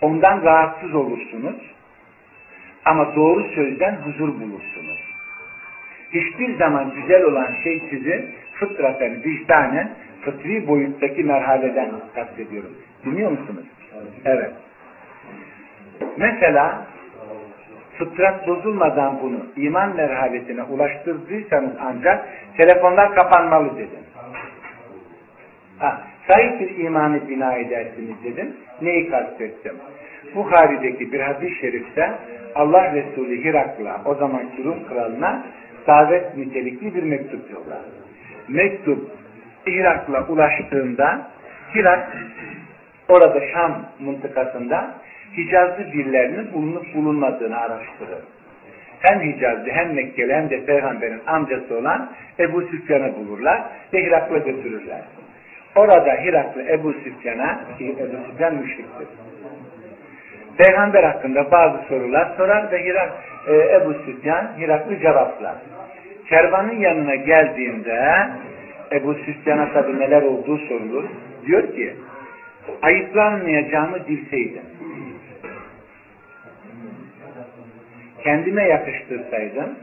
Ondan 0.00 0.42
rahatsız 0.42 0.94
olursunuz 0.94 1.56
ama 2.84 3.16
doğru 3.16 3.44
sözden 3.54 3.94
huzur 3.94 4.28
bulursunuz. 4.28 4.75
Hiçbir 6.20 6.58
zaman 6.58 6.92
güzel 6.94 7.22
olan 7.22 7.54
şey 7.64 7.82
sizi 7.90 8.24
fıtraten, 8.52 9.24
vicdanen, 9.24 9.90
fıtri 10.20 10.68
boyuttaki 10.68 11.24
merhaleden 11.24 11.90
kastediyorum. 12.14 12.70
Dinliyor 13.04 13.30
musunuz? 13.30 13.66
Evet. 14.24 14.52
Mesela 16.16 16.86
fıtrat 17.98 18.48
bozulmadan 18.48 19.18
bunu 19.22 19.46
iman 19.56 19.96
merhalesine 19.96 20.62
ulaştırdıysanız 20.62 21.72
ancak 21.80 22.28
telefonlar 22.56 23.14
kapanmalı 23.14 23.76
dedim. 23.76 24.06
Ha, 25.78 26.00
sahip 26.28 26.60
bir 26.60 26.84
imanı 26.84 27.28
bina 27.28 27.54
edersiniz 27.54 28.24
dedim. 28.24 28.56
Neyi 28.82 29.10
kastettim? 29.10 29.72
Bukhari'deki 30.34 31.12
bir 31.12 31.20
hadis-i 31.20 31.60
şerifte 31.60 32.12
Allah 32.54 32.92
Resulü 32.94 33.44
Hirak'la 33.44 34.02
o 34.04 34.14
zaman 34.14 34.42
Rum 34.64 34.88
kralına 34.88 35.42
davet 35.86 36.36
nitelikli 36.36 36.94
bir 36.94 37.02
mektup 37.02 37.50
yollar. 37.50 37.78
Mektup 38.48 39.10
Hirak'la 39.66 40.26
ulaştığında 40.26 41.28
Hirak 41.74 42.16
orada 43.08 43.40
Şam 43.52 43.86
mıntıkasında 44.00 44.90
Hicazlı 45.36 45.92
birlerinin 45.92 46.52
bulunup 46.52 46.94
bulunmadığını 46.94 47.58
araştırır. 47.58 48.24
Hem 49.00 49.20
Hicazlı 49.20 49.70
hem 49.70 49.94
Mekkeli 49.94 50.34
hem 50.34 50.50
de 50.50 50.64
Peygamber'in 50.64 51.20
amcası 51.26 51.78
olan 51.78 52.10
Ebu 52.38 52.62
Süfyan'ı 52.62 53.14
bulurlar 53.16 53.62
ve 53.92 54.04
Hirak'la 54.04 54.38
götürürler. 54.38 55.02
Orada 55.76 56.12
Hiraklı 56.12 56.62
Ebu 56.62 56.92
Süfyan'a, 56.92 57.60
Ebu 57.80 58.26
Süfyan 58.30 58.54
müşriktir. 58.54 59.08
Peygamber 60.58 61.04
hakkında 61.04 61.50
bazı 61.50 61.78
sorular 61.88 62.32
sorar 62.36 62.72
ve 62.72 62.84
Hirak, 62.84 63.12
e, 63.48 63.76
Ebu 63.76 63.94
Süfyan 63.94 64.48
Hiraklı 64.58 64.98
cevaplar. 64.98 65.54
Kervanın 66.28 66.80
yanına 66.80 67.14
geldiğinde 67.14 68.28
Ebu 68.92 69.14
Süfyan'a 69.14 69.72
tabi 69.72 69.98
neler 69.98 70.22
olduğu 70.22 70.58
sorulur. 70.58 71.04
Diyor 71.46 71.74
ki 71.74 71.96
ayıplanmayacağımı 72.82 74.08
bilseydim 74.08 74.62
kendime 78.26 78.62
yakıştırsaydım 78.62 79.74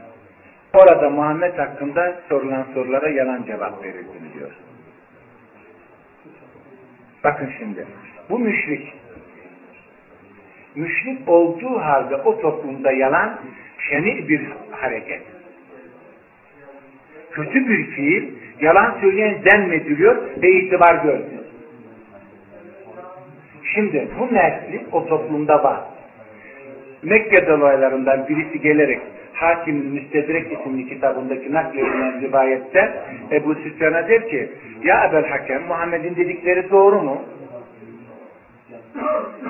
orada 0.74 1.10
Muhammed 1.10 1.58
hakkında 1.58 2.20
sorulan 2.28 2.66
sorulara 2.74 3.08
yalan 3.08 3.42
cevap 3.42 3.84
verirdim 3.84 4.22
diyor. 4.38 4.50
Bakın 7.24 7.50
şimdi 7.58 7.86
bu 8.30 8.38
müşrik 8.38 8.92
müşrik 10.74 11.28
olduğu 11.28 11.78
halde 11.78 12.16
o 12.16 12.40
toplumda 12.40 12.92
yalan 12.92 13.40
şeni 13.90 14.28
bir 14.28 14.42
hareket. 14.70 15.22
Kötü 17.34 17.68
bir 17.68 17.84
fiil 17.84 18.24
yalan 18.60 18.98
söyleyen 19.00 19.38
zemmediliyor 19.50 20.16
ve 20.42 20.50
itibar 20.50 20.94
görmüyor. 20.94 21.44
Şimdi 23.74 24.08
bu 24.18 24.34
mertlik 24.34 24.94
o 24.94 25.06
toplumda 25.06 25.64
var. 25.64 25.80
Mekke 27.02 27.46
dolaylarından 27.46 28.28
birisi 28.28 28.60
gelerek 28.60 29.00
Hakim 29.32 29.76
Müstedrek 29.76 30.52
isimli 30.52 30.88
kitabındaki 30.88 31.52
nakledilen 31.52 32.20
rivayette 32.20 33.02
Ebu 33.32 33.54
Süfyan'a 33.54 34.08
der 34.08 34.28
ki 34.28 34.48
Ya 34.84 35.08
Ebel 35.08 35.28
Hakem 35.28 35.62
Muhammed'in 35.62 36.16
dedikleri 36.16 36.70
doğru 36.70 37.02
mu? 37.02 37.22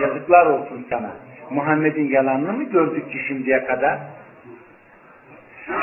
Yazıklar 0.00 0.46
olsun 0.46 0.86
sana. 0.90 1.12
Muhammed'in 1.50 2.08
yalanını 2.08 2.52
mı 2.52 2.64
gördük 2.64 3.10
ki 3.10 3.18
şimdiye 3.28 3.64
kadar? 3.64 3.98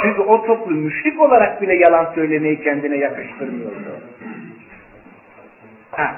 Çünkü 0.01 0.21
o 0.21 0.45
toplum 0.45 0.77
müşrik 0.77 1.21
olarak 1.21 1.61
bile 1.61 1.75
yalan 1.75 2.11
söylemeyi 2.15 2.63
kendine 2.63 2.97
yakıştırmıyordu. 2.97 3.99
Ha. 5.91 6.15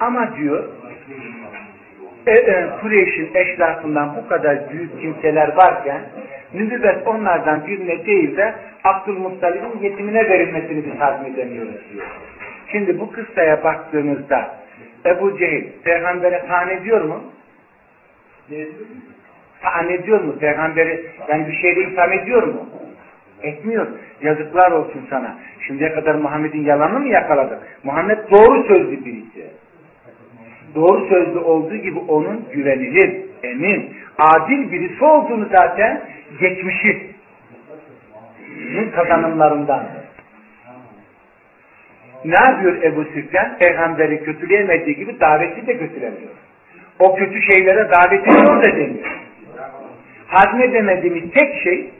Ama 0.00 0.36
diyor 0.36 0.64
e, 2.26 2.32
e, 2.32 2.66
Kureyş'in 2.80 3.30
eşrafından 3.34 4.16
bu 4.16 4.28
kadar 4.28 4.70
büyük 4.70 5.00
kimseler 5.00 5.56
varken 5.56 6.00
nübüvvet 6.54 7.06
onlardan 7.06 7.66
birine 7.66 8.06
değil 8.06 8.36
de 8.36 8.54
Abdülmuttalib'in 8.84 9.80
yetimine 9.82 10.28
verilmesini 10.28 10.84
biz 10.86 11.00
hazmedemiyoruz 11.00 11.92
diyor. 11.92 12.06
Şimdi 12.72 13.00
bu 13.00 13.12
kıssaya 13.12 13.64
baktığımızda 13.64 14.54
Ebu 15.06 15.38
Cehil 15.38 15.68
peygambere 15.84 16.46
taan 16.46 16.68
ediyor 16.70 17.00
mu? 17.00 17.22
Taan 19.62 19.90
ediyor 19.90 20.20
mu? 20.20 20.38
Peygamberi 20.38 21.06
yani 21.28 21.48
bir 21.48 21.52
şeyde 21.52 21.80
itham 21.80 22.12
ediyor 22.12 22.42
mu? 22.42 22.68
Etmiyor. 23.42 23.86
Yazıklar 24.22 24.70
olsun 24.70 25.06
sana. 25.10 25.38
Şimdiye 25.66 25.94
kadar 25.94 26.14
Muhammed'in 26.14 26.64
yalanını 26.64 27.00
mı 27.00 27.08
yakaladık? 27.08 27.58
Muhammed 27.84 28.18
doğru 28.30 28.64
sözlü 28.64 29.04
birisi. 29.04 29.50
Doğru 30.74 31.08
sözlü 31.08 31.38
olduğu 31.38 31.76
gibi 31.76 31.98
onun 31.98 32.44
güvenilir, 32.52 33.16
emin, 33.42 33.96
adil 34.18 34.72
birisi 34.72 35.04
olduğunu 35.04 35.48
zaten 35.52 36.02
geçmişi 36.40 37.10
kazanımlarından. 38.94 39.86
Ne 42.24 42.34
yapıyor 42.48 42.82
Ebu 42.82 43.04
Süfyan? 43.04 43.58
Peygamberi 43.58 44.24
kötüleyemediği 44.24 44.96
gibi 44.96 45.20
daveti 45.20 45.66
de 45.66 45.78
kötülemiyor. 45.78 46.30
O 46.98 47.14
kötü 47.16 47.42
şeylere 47.42 47.90
davet 47.90 48.28
ediyor 48.28 48.64
da 48.64 48.76
demiyor. 48.76 49.29
Hazmedemediğimiz 50.30 51.30
tek 51.30 51.62
şey 51.62 51.90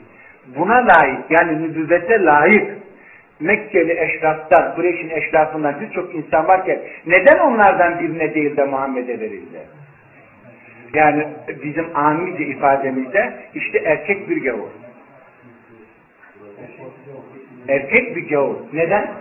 buna 0.55 0.87
layık 0.87 1.31
yani 1.31 1.63
nübüvvete 1.63 2.23
layık 2.23 2.81
Mekkeli 3.39 3.99
eşraftan, 3.99 4.75
Kureyş'in 4.75 5.09
eşrafından 5.09 5.81
birçok 5.81 6.15
insan 6.15 6.47
varken 6.47 6.79
neden 7.05 7.39
onlardan 7.39 7.99
birine 7.99 8.33
değil 8.33 8.57
de 8.57 8.63
Muhammed'e 8.63 9.19
verildi? 9.19 9.59
Yani 10.93 11.27
bizim 11.63 11.85
amice 11.95 12.43
ifademizde 12.43 13.33
işte 13.55 13.77
erkek 13.85 14.29
bir 14.29 14.43
gavur. 14.43 14.69
Erkek 17.67 18.15
bir 18.15 18.29
gavur. 18.29 18.55
Neden? 18.73 19.11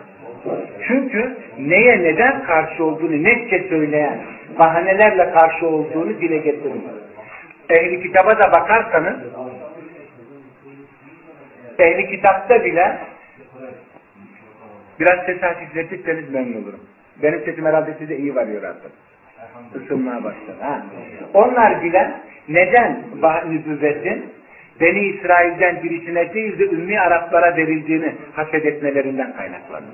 Çünkü 0.87 1.37
neye 1.59 2.03
neden 2.03 2.42
karşı 2.42 2.85
olduğunu 2.85 3.23
netçe 3.23 3.68
söyleyen, 3.68 4.18
bahanelerle 4.59 5.31
karşı 5.31 5.66
olduğunu 5.66 6.20
dile 6.20 6.37
getirmiyor. 6.37 6.94
Ehli 7.70 8.02
kitaba 8.02 8.38
da 8.38 8.52
bakarsanız 8.52 9.16
ehli 11.78 12.11
kitapta 12.11 12.64
bile 12.64 12.98
biraz 15.00 15.26
ses 15.26 15.42
hafifletirseniz 15.42 16.30
memnun 16.30 16.62
olurum. 16.62 16.80
Benim 17.22 17.40
sesim 17.44 17.66
herhalde 17.66 17.94
size 17.98 18.16
iyi 18.16 18.35
varıyor 18.35 18.62
artık. 18.62 18.92
Isınmaya 19.85 20.24
başladı. 20.24 20.56
Ha. 20.61 20.83
Onlar 21.35 21.83
bile 21.83 22.12
neden 22.48 23.02
nübüvvetin 23.48 24.33
Beni 24.80 25.00
İsrail'den 25.00 25.83
birisine 25.83 26.35
değil 26.35 26.59
de 26.59 26.64
Ümmi 26.64 27.00
Araplara 27.00 27.56
verildiğini 27.56 28.14
haset 28.33 28.66
etmelerinden 28.66 29.37
kaynaklanır. 29.37 29.88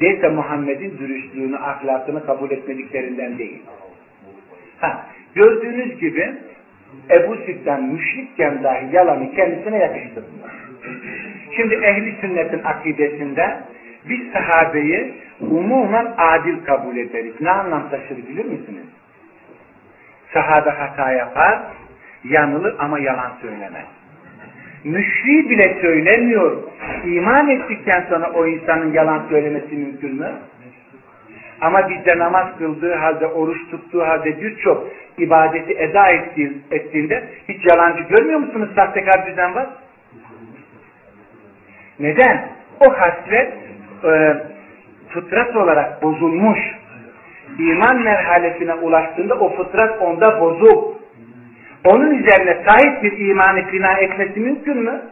Değilse 0.00 0.28
Muhammed'in 0.28 0.98
dürüstlüğünü, 0.98 1.56
ahlakını 1.56 2.26
kabul 2.26 2.50
etmediklerinden 2.50 3.38
değil. 3.38 3.62
Ha, 4.80 5.06
gördüğünüz 5.34 6.00
gibi 6.00 6.34
Ebu 7.10 7.36
Süfyan 7.36 7.82
müşrikken 7.82 8.62
dahi 8.62 8.96
yalanı 8.96 9.34
kendisine 9.34 9.78
yakıştırmıyor. 9.78 10.50
Şimdi 11.56 11.74
ehli 11.74 12.16
sünnetin 12.20 12.60
akidesinde 12.64 13.56
biz 14.08 14.32
sahabeyi 14.32 15.14
umumen 15.40 16.06
adil 16.16 16.64
kabul 16.64 16.96
ederiz. 16.96 17.34
Ne 17.40 17.50
anlam 17.50 17.90
taşır 17.90 18.16
bilir 18.16 18.44
misiniz? 18.44 18.86
Sahabe 20.34 20.70
hata 20.70 21.12
yapar, 21.12 21.60
yanılır 22.24 22.74
ama 22.78 22.98
yalan 22.98 23.32
söylemez. 23.40 23.86
Müşri 24.84 25.50
bile 25.50 25.78
söylemiyor. 25.80 26.62
İman 27.04 27.48
ettikten 27.48 28.06
sonra 28.08 28.30
o 28.30 28.46
insanın 28.46 28.92
yalan 28.92 29.22
söylemesi 29.28 29.76
mümkün 29.76 30.14
mü? 30.14 30.32
Ama 31.62 31.90
bizde 31.90 32.18
namaz 32.18 32.46
kıldığı 32.58 32.94
halde, 32.94 33.26
oruç 33.26 33.70
tuttuğu 33.70 34.02
halde 34.02 34.42
birçok 34.42 34.88
ibadeti 35.18 35.72
eda 35.72 36.08
ettiği, 36.08 36.52
ettiğinde 36.70 37.24
hiç 37.48 37.66
yalancı 37.70 38.02
görmüyor 38.02 38.40
musunuz 38.40 38.68
sahtekar 38.74 39.26
düzen 39.26 39.54
var? 39.54 39.66
Neden? 42.00 42.48
O 42.80 42.92
hasret 42.92 43.52
e, 44.04 44.34
fıtrat 45.08 45.56
olarak 45.56 46.02
bozulmuş. 46.02 46.58
İman 47.58 48.02
merhalesine 48.02 48.74
ulaştığında 48.74 49.34
o 49.34 49.56
fıtrat 49.56 50.02
onda 50.02 50.40
bozuk. 50.40 50.96
Onun 51.84 52.10
üzerine 52.10 52.64
sahip 52.66 53.02
bir 53.02 53.18
imanı 53.18 53.72
bina 53.72 53.92
etmesi 53.92 54.40
mümkün 54.40 54.76
mü? 54.76 55.02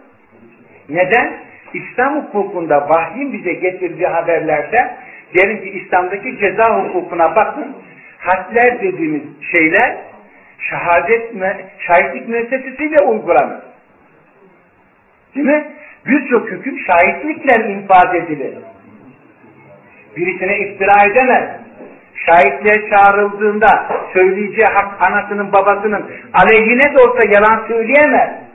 Neden? 0.88 1.32
İslam 1.74 2.16
hukukunda 2.16 2.88
vahyin 2.88 3.32
bize 3.32 3.52
getirdiği 3.52 4.06
haberlerde 4.06 4.90
diyelim 5.34 5.62
ki 5.62 5.70
İslam'daki 5.70 6.38
ceza 6.38 6.78
hukukuna 6.78 7.36
bakın. 7.36 7.76
Hadler 8.18 8.82
dediğimiz 8.82 9.22
şeyler 9.54 9.96
şehadet, 10.70 11.32
şahitlik 11.78 12.28
müessesesiyle 12.28 13.04
uygulanır. 13.04 13.60
Değil 15.34 15.46
mi? 15.46 15.66
Birçok 16.06 16.50
hüküm 16.50 16.78
şahitlikle 16.78 17.72
infaz 17.72 18.14
edilir. 18.14 18.54
Birisine 20.16 20.58
iftira 20.58 21.06
edemez. 21.10 21.50
Şahitliğe 22.26 22.90
çağrıldığında 22.90 23.86
söyleyeceği 24.12 24.66
hak 24.66 25.02
anasının 25.02 25.52
babasının 25.52 26.10
aleyhine 26.32 26.96
de 26.96 27.02
olsa 27.02 27.20
yalan 27.28 27.66
söyleyemez. 27.68 28.49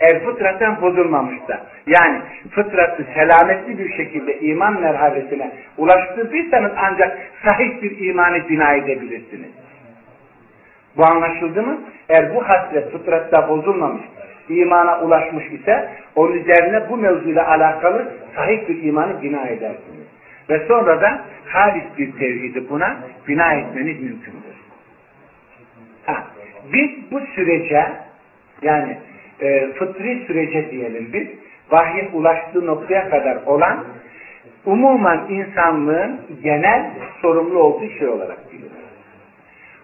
Eğer 0.00 0.24
fıtraten 0.24 0.80
bozulmamışsa, 0.80 1.66
yani 1.86 2.20
fıtratı 2.50 3.06
selametli 3.14 3.78
bir 3.78 3.92
şekilde 3.96 4.40
iman 4.40 4.80
merhalesine 4.80 5.50
ulaştırdıysanız 5.78 6.72
ancak 6.76 7.18
sahih 7.44 7.82
bir 7.82 8.08
imanı 8.08 8.48
bina 8.48 8.74
edebilirsiniz. 8.74 9.50
Bu 10.96 11.06
anlaşıldı 11.06 11.62
mı? 11.62 11.80
Eğer 12.08 12.34
bu 12.34 12.48
hasret 12.48 12.92
fıtratta 12.92 13.48
bozulmamış, 13.48 14.02
imana 14.48 15.00
ulaşmış 15.00 15.46
ise 15.46 15.88
onun 16.16 16.32
üzerine 16.32 16.88
bu 16.88 16.96
mevzuyla 16.96 17.48
alakalı 17.48 18.12
sahih 18.36 18.68
bir 18.68 18.82
imanı 18.82 19.22
bina 19.22 19.46
edersiniz. 19.46 20.04
Ve 20.50 20.66
sonra 20.68 21.00
da 21.00 21.20
halis 21.46 21.84
bir 21.98 22.12
tevhidi 22.12 22.70
buna 22.70 22.96
bina 23.28 23.52
etmeniz 23.52 24.02
mümkündür. 24.02 24.54
Ha, 26.06 26.24
biz 26.72 26.90
bu 27.10 27.20
sürece 27.20 27.86
yani 28.62 28.98
e, 29.40 29.72
fıtri 29.72 30.24
sürece 30.26 30.70
diyelim 30.70 31.10
biz 31.12 31.26
vahyin 31.70 32.10
ulaştığı 32.12 32.66
noktaya 32.66 33.10
kadar 33.10 33.36
olan 33.46 33.84
umuman 34.66 35.26
insanlığın 35.30 36.20
genel 36.42 36.90
sorumlu 37.22 37.58
olduğu 37.58 37.90
şey 37.98 38.08
olarak 38.08 38.52
biliyoruz. 38.52 38.76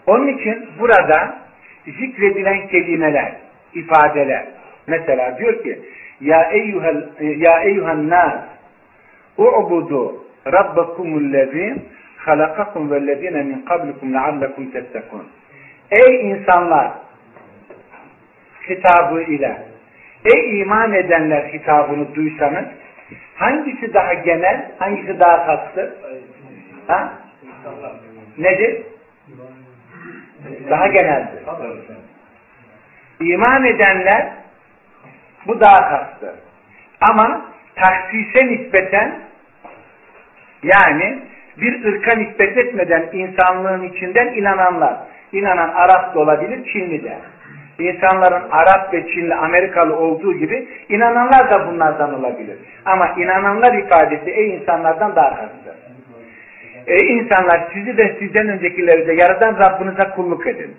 Onun 0.06 0.26
için 0.26 0.66
burada 0.78 1.38
zikredilen 1.84 2.68
kelimeler, 2.68 3.32
ifadeler 3.74 4.46
mesela 4.86 5.38
diyor 5.38 5.62
ki 5.62 5.78
ya 6.20 6.50
eyyuhel 6.50 7.08
ya 7.20 7.62
eyyuhan 7.62 8.10
nas 8.10 8.34
u'budu 9.38 10.24
rabbakumullezî 10.46 11.76
halakakum 12.16 12.90
vellezîne 12.90 13.42
min 13.42 13.62
kablikum 13.62 14.12
leallekum 14.14 14.70
tettekûn 14.70 15.26
Ey 15.90 16.30
insanlar 16.30 16.92
hitabı 18.70 19.22
ile 19.22 19.62
ey 20.24 20.61
iman 20.61 20.92
edenler 20.92 21.42
hitabını 21.42 22.14
duysanız 22.14 22.64
hangisi 23.37 23.94
daha 23.94 24.14
genel, 24.14 24.70
hangisi 24.78 25.20
daha 25.20 25.46
kastı? 25.46 25.96
Ha? 26.87 27.12
Nedir? 28.38 28.83
Daha 30.70 30.87
geneldir. 30.87 31.42
İman 33.20 33.64
edenler 33.64 34.33
bu 35.46 35.61
daha 35.61 35.88
kastı. 35.88 36.35
Ama 37.00 37.46
tahsise 37.76 38.46
nispeten 38.46 39.20
yani 40.62 41.22
bir 41.56 41.85
ırka 41.85 42.14
nispet 42.14 42.59
etmeden 42.59 43.09
insanlığın 43.12 43.83
içinden 43.83 44.26
inananlar. 44.35 44.96
İnanan 45.33 45.68
Arap 45.68 46.14
da 46.14 46.20
olabilir, 46.20 46.72
Çinli 46.72 47.04
de. 47.04 47.18
İnsanların 47.81 48.51
Arap 48.51 48.95
ve 48.95 49.07
Çinli, 49.07 49.35
Amerikalı 49.35 49.97
olduğu 49.97 50.35
gibi 50.35 50.69
inananlar 50.88 51.51
da 51.51 51.66
bunlardan 51.66 52.21
olabilir. 52.21 52.59
Ama 52.85 53.09
inananlar 53.16 53.75
ifadesi 53.75 54.31
ey 54.31 54.55
insanlardan 54.55 55.16
daha 55.16 55.31
kastır. 55.31 55.75
e, 56.87 56.97
insanlar 56.97 57.69
sizi 57.75 57.97
ve 57.97 58.16
sizden 58.19 58.49
öncekileri 58.49 59.07
de 59.07 59.12
yaratan 59.12 59.59
Rabbinize 59.59 60.05
kulluk 60.16 60.47
edin. 60.47 60.77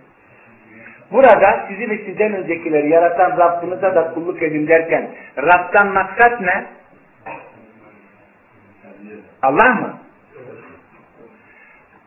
Burada 1.12 1.66
sizi 1.68 1.90
ve 1.90 1.98
sizden 1.98 2.34
öncekileri 2.34 2.90
yaratan 2.90 3.38
Rabbinize 3.38 3.96
de 3.96 4.14
kulluk 4.14 4.44
edin 4.44 4.68
derken 4.68 5.08
Rab'dan 5.38 5.88
maksat 5.88 6.42
ne? 6.42 6.66
Allah 9.42 9.74
mı? 9.74 10.01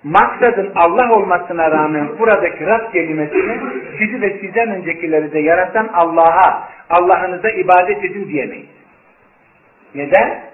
Maksadın 0.05 0.73
Allah 0.75 1.13
olmasına 1.13 1.71
rağmen 1.71 2.19
buradaki 2.19 2.67
Rab 2.67 2.93
kelimesini 2.93 3.61
sizi 3.99 4.21
ve 4.21 4.39
sizden 4.41 4.71
öncekileri 4.71 5.33
de 5.33 5.39
yaratan 5.39 5.91
Allah'a, 5.93 6.69
Allah'ınıza 6.91 7.51
ibadet 7.51 8.05
edin 8.05 8.29
diyemeyiz. 8.29 8.69
Neden? 9.95 10.45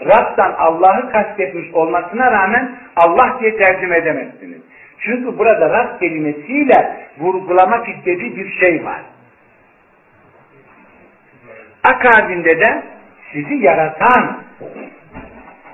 Rab'dan 0.00 0.52
Allah'ı 0.58 1.10
kastetmiş 1.12 1.74
olmasına 1.74 2.30
rağmen 2.32 2.76
Allah 2.96 3.36
diye 3.40 3.56
tercüme 3.56 3.96
edemezsiniz. 3.96 4.62
Çünkü 4.98 5.38
burada 5.38 5.70
Rab 5.70 6.00
kelimesiyle 6.00 6.96
vurgulamak 7.18 7.88
istediği 7.88 8.36
bir 8.36 8.50
şey 8.60 8.84
var. 8.84 9.00
Akabinde 11.84 12.60
de 12.60 12.82
sizi 13.32 13.54
yaratan, 13.54 14.42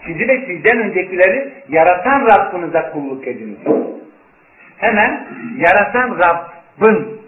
sizi 0.08 0.28
ve 0.28 0.46
sizden 0.46 0.78
öncekileri 0.78 1.52
yaratan 1.68 2.26
Rabbinize 2.26 2.90
kulluk 2.92 3.28
edin 3.28 3.58
Hemen 4.78 5.26
yaratan 5.56 6.18
Rabbin 6.18 7.18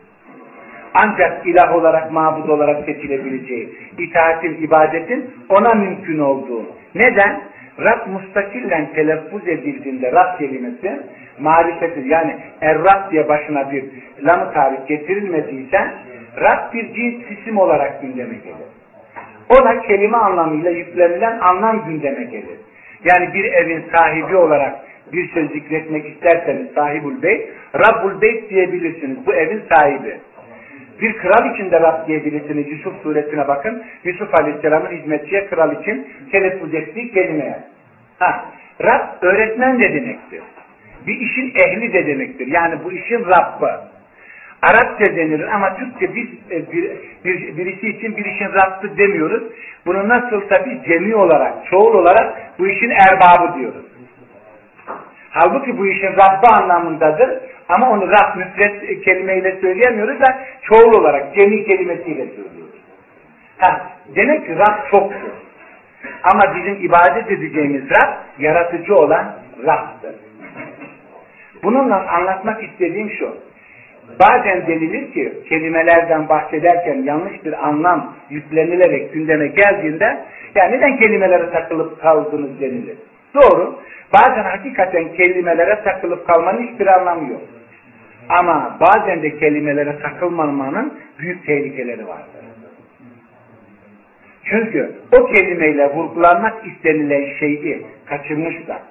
ancak 0.95 1.47
ilah 1.47 1.75
olarak, 1.75 2.13
mabud 2.13 2.49
olarak 2.49 2.85
seçilebileceği, 2.85 3.69
itaatin, 3.99 4.63
ibadetin 4.63 5.31
ona 5.49 5.75
mümkün 5.75 6.19
olduğu. 6.19 6.67
Neden? 6.95 7.41
Rab 7.79 8.07
mustakillen 8.07 8.93
telaffuz 8.95 9.49
edildiğinde 9.49 10.13
Rab 10.13 10.39
kelimesi 10.39 11.01
marifetir. 11.39 12.05
Yani 12.05 12.37
Errab 12.61 13.11
diye 13.11 13.29
başına 13.29 13.73
bir 13.73 13.85
lam 14.23 14.53
tarih 14.53 14.87
getirilmediyse 14.89 15.95
Rab 16.41 16.75
bir 16.75 16.95
cins 16.95 17.31
isim 17.31 17.59
olarak 17.59 18.03
gündeme 18.03 18.35
gelir. 18.35 18.71
O 19.49 19.65
da 19.65 19.81
kelime 19.81 20.17
anlamıyla 20.17 20.71
yüklenilen 20.71 21.39
anlam 21.39 21.85
gündeme 21.85 22.25
gelir. 22.25 22.59
Yani 23.05 23.35
bir 23.35 23.45
evin 23.45 23.85
sahibi 23.93 24.37
olarak 24.37 24.75
bir 25.13 25.29
söz 25.29 25.53
zikretmek 25.53 26.07
isterseniz 26.07 26.73
sahibul 26.75 27.23
beyt, 27.23 27.49
Rabbul 27.75 28.21
beyt 28.21 28.51
diyebilirsiniz. 28.51 29.27
Bu 29.27 29.35
evin 29.35 29.63
sahibi. 29.73 30.19
Bir 31.01 31.17
kral 31.17 31.55
için 31.55 31.71
de 31.71 31.81
Rab 31.81 32.07
diyebilirsiniz. 32.07 32.71
Yusuf 32.71 33.03
suresine 33.03 33.49
bakın. 33.49 33.83
Yusuf 34.05 34.35
Aleyhisselam'ın 34.35 34.91
hizmetçiye 34.91 35.47
kral 35.47 35.81
için 35.81 36.09
telaffuz 36.33 36.75
ettiği 36.75 37.13
kelimeye. 37.13 37.59
Ha, 38.19 38.45
Rab 38.83 39.23
öğretmen 39.23 39.81
de 39.81 39.93
demektir. 39.95 40.43
Bir 41.07 41.21
işin 41.21 41.53
ehli 41.65 41.93
de 41.93 42.07
demektir. 42.07 42.47
Yani 42.47 42.75
bu 42.85 42.93
işin 42.93 43.27
Rabbı. 43.27 43.90
Arapça 44.63 45.17
denilir 45.17 45.49
ama 45.55 45.77
Türkçe 45.77 46.15
biz 46.15 46.29
e, 46.51 46.73
bir, 46.73 46.91
bir, 47.25 47.57
birisi 47.57 47.89
için 47.89 48.17
bir 48.17 48.25
işin 48.25 48.53
Rabbı 48.53 48.97
demiyoruz. 48.99 49.43
Bunu 49.87 50.09
nasıl 50.09 50.41
tabi 50.41 50.83
cemi 50.89 51.17
olarak, 51.17 51.67
çoğul 51.71 51.95
olarak 51.95 52.37
bu 52.59 52.69
işin 52.69 52.91
erbabı 52.91 53.59
diyoruz. 53.59 53.85
Halbuki 55.31 55.79
bu 55.79 55.87
işin 55.87 56.13
Rabbı 56.13 56.55
anlamındadır. 56.55 57.31
Ama 57.69 57.91
onu 57.91 58.11
Rab 58.11 58.37
müfret 58.37 59.03
kelimeyle 59.05 59.61
söyleyemiyoruz 59.61 60.21
da 60.21 60.39
çoğul 60.63 61.01
olarak 61.01 61.35
cemi 61.35 61.65
kelimesiyle 61.65 62.27
söylüyoruz. 62.27 62.81
Ha, 63.59 63.91
demek 64.17 64.47
ki 64.47 64.57
Rab 64.57 64.91
çoktur. 64.91 65.31
Ama 66.23 66.55
bizim 66.57 66.85
ibadet 66.85 67.31
edeceğimiz 67.31 67.83
Rab 67.91 68.13
yaratıcı 68.39 68.95
olan 68.95 69.35
Rab'dır. 69.67 70.15
Bununla 71.63 72.09
anlatmak 72.09 72.65
istediğim 72.65 73.11
şu. 73.11 73.37
Bazen 74.19 74.67
denilir 74.67 75.13
ki 75.13 75.33
kelimelerden 75.49 76.29
bahsederken 76.29 77.03
yanlış 77.03 77.45
bir 77.45 77.69
anlam 77.69 78.15
yüklenilerek 78.31 79.13
gündeme 79.13 79.47
geldiğinde 79.47 80.25
ya 80.55 80.65
neden 80.65 80.97
kelimelere 80.97 81.51
takılıp 81.51 82.01
kaldınız 82.01 82.61
denilir. 82.61 82.97
Doğru. 83.35 83.79
Bazen 84.13 84.43
hakikaten 84.43 85.13
kelimelere 85.13 85.83
takılıp 85.85 86.27
kalmanın 86.27 86.67
hiçbir 86.67 86.87
anlamı 86.87 87.31
yok. 87.31 87.43
Ama 88.29 88.79
bazen 88.81 89.23
de 89.23 89.39
kelimelere 89.39 89.99
takılmamanın 89.99 90.95
büyük 91.19 91.47
tehlikeleri 91.47 92.09
vardır. 92.09 92.41
Çünkü 94.45 94.93
o 95.13 95.27
kelimeyle 95.27 95.91
vurgulanmak 95.95 96.67
istenilen 96.67 97.39
şeyi 97.39 97.87
kaçırmışsak, 98.07 98.83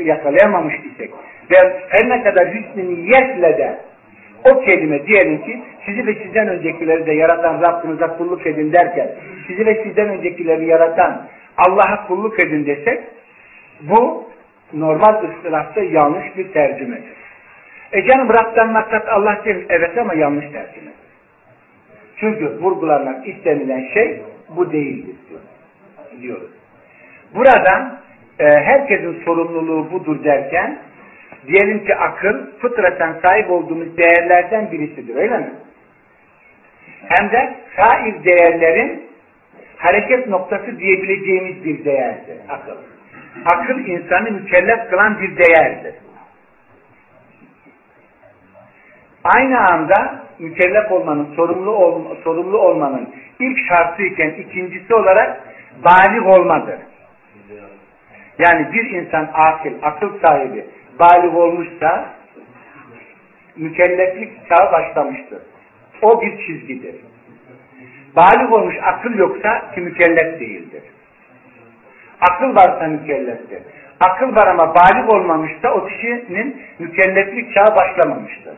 yakalayamamış 0.00 0.74
isek 0.74 1.10
ve 1.50 1.56
her 1.88 2.08
ne 2.08 2.22
kadar 2.22 2.54
hüsnü 2.54 2.94
niyetle 2.94 3.58
de 3.58 3.78
o 4.44 4.60
kelime 4.60 5.06
diyelim 5.06 5.44
ki 5.44 5.62
sizi 5.86 6.06
ve 6.06 6.14
sizden 6.14 6.48
öncekileri 6.48 7.06
de 7.06 7.12
yaratan 7.12 7.62
Rabbinize 7.62 8.06
kulluk 8.06 8.46
edin 8.46 8.72
derken 8.72 9.10
sizi 9.46 9.66
ve 9.66 9.82
sizden 9.82 10.08
öncekileri 10.08 10.66
yaratan 10.66 11.26
Allah'a 11.56 12.06
kulluk 12.06 12.40
edin 12.40 12.66
desek 12.66 13.00
bu 13.80 14.24
normal 14.72 15.24
ıstılahta 15.24 15.80
yanlış 15.80 16.36
bir 16.36 16.52
tercümedir. 16.52 17.12
E 17.92 18.06
canım 18.06 18.28
Rab'dan 18.28 18.72
maksat 18.72 19.08
Allah 19.08 19.44
değil. 19.44 19.66
Evet 19.68 19.98
ama 19.98 20.14
yanlış 20.14 20.44
tercüme. 20.44 20.90
Çünkü 22.16 22.58
vurgulanmak 22.60 23.28
istenilen 23.28 23.88
şey 23.94 24.20
bu 24.56 24.72
değildir 24.72 25.16
diyoruz. 26.20 26.50
Burada 27.34 28.00
e, 28.38 28.44
herkesin 28.44 29.22
sorumluluğu 29.24 29.92
budur 29.92 30.24
derken 30.24 30.78
diyelim 31.46 31.86
ki 31.86 31.94
akıl 31.94 32.46
fıtraten 32.58 33.16
sahip 33.22 33.50
olduğumuz 33.50 33.96
değerlerden 33.96 34.72
birisidir 34.72 35.16
öyle 35.16 35.38
mi? 35.38 35.52
Hem 37.08 37.30
de 37.30 37.54
sair 37.76 38.24
değerlerin 38.24 39.02
hareket 39.76 40.28
noktası 40.28 40.78
diyebileceğimiz 40.78 41.64
bir 41.64 41.84
değerdir 41.84 42.36
akıl. 42.48 42.76
Akıl 43.54 43.78
insanı 43.78 44.30
mükellef 44.30 44.90
kılan 44.90 45.20
bir 45.20 45.36
değerdir. 45.36 45.94
Aynı 49.24 49.60
anda 49.60 50.22
mükellef 50.38 50.92
olmanın, 50.92 51.34
sorumlu, 51.36 51.70
ol, 51.70 52.16
sorumlu 52.24 52.58
olmanın 52.58 53.08
ilk 53.40 53.68
şartı 53.68 54.02
iken 54.02 54.30
ikincisi 54.30 54.94
olarak 54.94 55.40
balik 55.84 56.26
olmadır. 56.26 56.76
Yani 58.38 58.72
bir 58.72 58.90
insan 58.90 59.30
akil, 59.34 59.72
akıl 59.82 60.20
sahibi, 60.20 60.64
balik 60.98 61.34
olmuşsa 61.34 62.14
mükelleflik 63.56 64.48
çağı 64.48 64.72
başlamıştır. 64.72 65.42
O 66.02 66.22
bir 66.22 66.46
çizgidir. 66.46 66.94
Balik 68.16 68.52
olmuş 68.52 68.74
akıl 68.82 69.14
yoksa 69.14 69.70
ki 69.74 69.80
mükellef 69.80 70.40
değildir. 70.40 70.82
Akıl 72.20 72.56
varsa 72.56 72.86
mükelleftir. 72.86 73.62
Akıl 74.00 74.36
var 74.36 74.46
ama 74.46 74.74
balik 74.74 75.10
olmamışsa 75.10 75.74
o 75.74 75.86
kişinin 75.86 76.62
mükelleflik 76.78 77.54
çağı 77.54 77.76
başlamamıştır. 77.76 78.54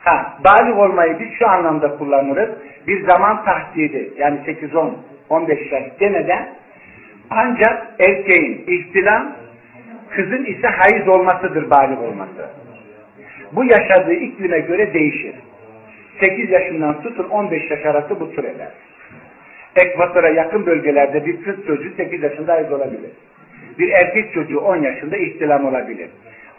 Ha, 0.00 0.38
balik 0.44 0.78
olmayı 0.78 1.18
biz 1.18 1.28
şu 1.38 1.48
anlamda 1.48 1.96
kullanırız. 1.98 2.50
Bir 2.86 3.06
zaman 3.06 3.44
tahdidi 3.44 4.12
yani 4.16 4.38
8-10, 4.46 4.90
15 5.28 5.72
yaş 5.72 6.00
demeden 6.00 6.48
ancak 7.30 7.86
erkeğin 7.98 8.64
ihtilam, 8.66 9.32
kızın 10.16 10.44
ise 10.44 10.68
hayız 10.68 11.08
olmasıdır 11.08 11.70
balik 11.70 11.98
olması. 11.98 12.50
Bu 13.52 13.64
yaşadığı 13.64 14.14
iklime 14.14 14.58
göre 14.58 14.94
değişir. 14.94 15.34
8 16.20 16.50
yaşından 16.50 17.02
tutun 17.02 17.28
15 17.28 17.70
yaş 17.70 17.86
arası 17.86 18.20
bu 18.20 18.26
süreler. 18.26 18.70
Ekvatora 19.76 20.28
yakın 20.28 20.66
bölgelerde 20.66 21.26
bir 21.26 21.42
kız 21.42 21.66
çocuğu 21.66 21.90
8 21.96 22.22
yaşında 22.22 22.52
hayız 22.52 22.72
olabilir. 22.72 23.10
Bir 23.78 23.88
erkek 23.88 24.32
çocuğu 24.32 24.58
10 24.58 24.76
yaşında 24.76 25.16
ihtilam 25.16 25.64
olabilir. 25.64 26.10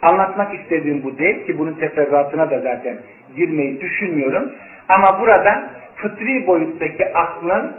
Anlatmak 0.02 0.54
istediğim 0.54 1.02
bu 1.04 1.18
değil 1.18 1.46
ki 1.46 1.58
bunun 1.58 1.72
teferruatına 1.72 2.50
da 2.50 2.60
zaten 2.60 2.96
girmeyi 3.36 3.80
düşünmüyorum. 3.80 4.52
Ama 4.88 5.20
burada 5.20 5.70
fıtri 5.96 6.46
boyuttaki 6.46 7.14
aklın 7.14 7.72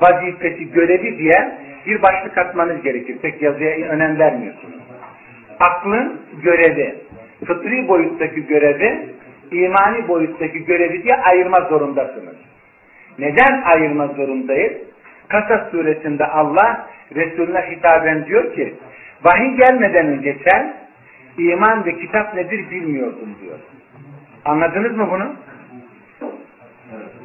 vazifesi, 0.00 0.72
görevi 0.72 1.18
diye 1.18 1.58
bir 1.86 2.02
başlık 2.02 2.38
atmanız 2.38 2.82
gerekir. 2.82 3.18
Pek 3.22 3.42
yazıya 3.42 3.70
önem 3.70 4.18
vermiyorsunuz. 4.18 4.76
Aklın 5.60 6.20
görevi, 6.42 6.94
fıtri 7.46 7.88
boyuttaki 7.88 8.46
görevi, 8.46 9.08
imani 9.52 10.08
boyuttaki 10.08 10.64
görevi 10.64 11.02
diye 11.02 11.16
ayırma 11.16 11.60
zorundasınız. 11.60 12.36
Neden 13.18 13.62
ayırma 13.62 14.06
zorundayız? 14.06 14.72
Kasas 15.28 15.70
suresinde 15.70 16.26
Allah 16.26 16.88
Resulüne 17.14 17.70
hitaben 17.70 18.26
diyor 18.26 18.54
ki 18.54 18.74
vahiy 19.24 19.56
gelmeden 19.56 20.06
önce 20.06 20.36
sen 20.44 20.74
iman 21.38 21.86
ve 21.86 21.98
kitap 21.98 22.34
nedir 22.34 22.70
bilmiyordun 22.70 23.36
diyor. 23.42 23.58
Anladınız 24.44 24.96
mı 24.96 25.08
bunu? 25.10 25.34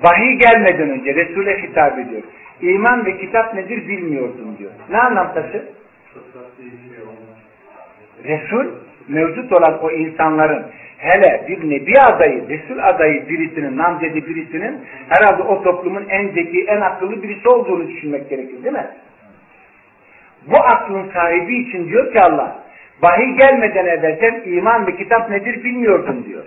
Vahiy 0.04 0.38
gelmeden 0.38 0.90
önce 0.90 1.16
Resul'e 1.16 1.62
hitap 1.62 2.00
ediyor. 2.00 2.22
İman 2.62 3.06
ve 3.06 3.18
kitap 3.18 3.54
nedir 3.54 3.88
bilmiyordun 3.88 4.58
diyor. 4.58 4.72
Ne 4.90 4.98
anlam 4.98 5.34
taşı? 5.34 5.66
Resul 8.26 8.66
mevcut 9.08 9.54
olan 9.54 9.84
o 9.84 9.92
insanların 9.92 10.66
hele 10.98 11.46
bir 11.48 11.70
nebi 11.70 12.00
adayı, 12.00 12.50
Resul 12.50 12.80
adayı 12.80 13.30
birisinin, 13.30 13.78
namzedi 13.78 14.28
birisinin 14.28 14.78
herhalde 15.10 15.44
o 15.44 15.64
toplumun 15.64 16.06
en 16.10 16.28
zeki, 16.28 16.66
en 16.68 16.82
akıllı 16.82 17.24
birisi 17.24 17.50
olduğunu 17.50 17.88
düşünmek 17.88 18.30
gerekir 18.30 18.64
değil 18.64 18.76
mi? 18.76 18.88
Bu 20.48 20.58
aklın 20.58 21.12
sahibi 21.14 21.58
için 21.58 21.90
diyor 21.90 22.14
ki 22.14 22.22
Allah, 22.22 22.64
vahiy 23.02 23.36
gelmeden 23.38 23.86
evvel 23.86 24.18
sen 24.20 24.52
iman 24.52 24.88
ve 24.88 24.96
kitap 24.96 25.30
nedir 25.30 25.64
bilmiyordun 25.64 26.26
diyor. 26.30 26.44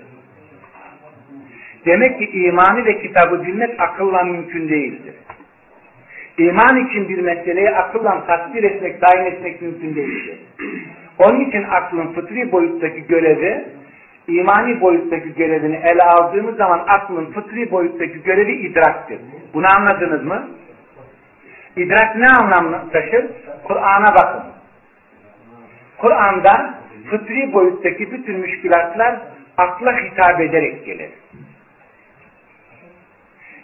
Demek 1.86 2.18
ki 2.18 2.24
imanı 2.24 2.84
ve 2.84 3.02
kitabı 3.02 3.46
bilmek 3.46 3.80
akılla 3.80 4.24
mümkün 4.24 4.68
değildir. 4.68 5.14
İman 6.38 6.86
için 6.86 7.08
bir 7.08 7.18
meseleyi 7.18 7.70
akılla 7.70 8.26
takdir 8.26 8.62
etmek, 8.62 9.00
tayin 9.00 9.24
etmek 9.24 9.62
mümkün 9.62 9.94
değildir. 9.94 10.38
Onun 11.18 11.48
için 11.48 11.62
aklın 11.62 12.12
fıtri 12.12 12.52
boyuttaki 12.52 13.06
görevi, 13.06 13.64
imani 14.28 14.80
boyuttaki 14.80 15.34
görevini 15.34 15.76
ele 15.76 16.02
aldığımız 16.02 16.56
zaman 16.56 16.84
aklın 16.88 17.32
fıtri 17.32 17.70
boyuttaki 17.70 18.22
görevi 18.22 18.52
idraktır. 18.52 19.18
Bunu 19.54 19.66
anladınız 19.78 20.24
mı? 20.24 20.48
İdrak 21.76 22.16
ne 22.16 22.26
anlam 22.26 22.90
taşır? 22.90 23.26
Kur'an'a 23.64 24.14
bakın. 24.14 24.42
Kur'an'da 25.98 26.74
fıtri 27.10 27.52
boyuttaki 27.52 28.12
bütün 28.12 28.40
müşkilatlar 28.40 29.20
akla 29.56 29.98
hitap 29.98 30.40
ederek 30.40 30.86
gelir. 30.86 31.10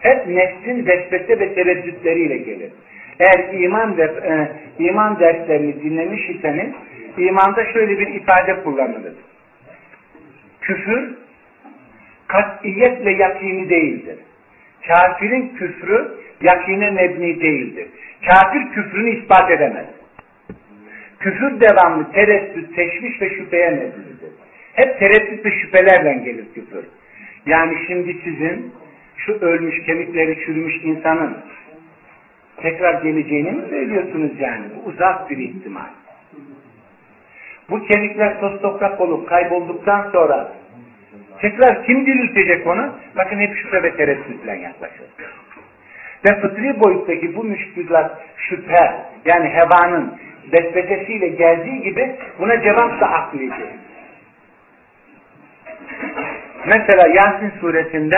Hep 0.01 0.27
nefsin 0.27 0.87
vesvese 0.87 1.41
ve 1.41 1.55
tereddütleriyle 1.55 2.37
gelir. 2.37 2.73
Eğer 3.21 3.53
iman 3.53 3.97
ve 3.97 4.03
e, 4.03 4.49
iman 4.85 5.21
derslerini 5.21 5.83
dinlemiş 5.83 6.31
iseniz 6.31 6.73
imanda 7.19 7.73
şöyle 7.73 7.99
bir 7.99 8.07
ifade 8.07 8.63
kullanılır. 8.63 9.15
Küfür 10.61 11.15
katiyetle 12.29 13.11
yakini 13.11 13.71
değildir. 13.71 14.19
Kafirin 14.89 15.49
küfrü 15.49 16.15
yakine 16.41 16.91
mebni 16.91 17.41
değildir. 17.41 17.89
Kafir 18.27 18.73
küfrünü 18.73 19.11
ispat 19.11 19.51
edemez. 19.51 19.87
Küfür 21.21 21.61
devamlı 21.61 22.13
tereddüt, 22.13 22.77
teşviş 22.77 23.23
ve 23.23 23.31
şüpheye 23.31 23.71
mebnidir. 23.71 24.31
Hep 24.73 24.99
tereddüt 24.99 25.47
ve 25.47 25.51
şüphelerle 25.51 26.13
gelir 26.25 26.45
küfür. 26.55 26.85
Yani 27.47 27.77
şimdi 27.87 28.17
sizin 28.25 28.73
şu 29.17 29.33
ölmüş, 29.33 29.87
kemikleri 29.87 30.45
çürümüş 30.45 30.75
insanın 30.85 31.37
tekrar 32.57 33.03
geleceğini 33.03 33.51
mi 33.51 33.63
söylüyorsunuz 33.71 34.41
yani? 34.41 34.65
Bu 34.77 34.89
uzak 34.89 35.31
bir 35.31 35.39
ihtimal. 35.39 35.89
Bu 37.71 37.83
kemikler 37.83 38.41
toz 38.41 38.63
toprak 38.63 39.01
olup 39.01 39.29
kaybolduktan 39.29 40.11
sonra 40.13 40.53
tekrar 41.41 41.85
kim 41.87 42.07
diriltecek 42.07 42.67
onu? 42.67 42.95
Bakın 43.17 43.39
hep 43.39 43.57
şüphe 43.57 43.83
ve 43.83 43.97
tereddütle 43.97 44.53
yaklaşır. 44.53 45.07
Ve 46.27 46.41
fıtri 46.41 46.81
boyuttaki 46.81 47.37
bu 47.37 47.45
müşkülat 47.45 48.19
şüphe 48.37 48.93
yani 49.25 49.49
hevanın 49.49 50.15
vesvesesiyle 50.53 51.29
geldiği 51.29 51.83
gibi 51.83 52.17
buna 52.39 52.63
cevap 52.63 53.01
da 53.01 53.07
aklidir. 53.07 53.67
Mesela 56.67 57.07
Yasin 57.09 57.53
suresinde 57.61 58.17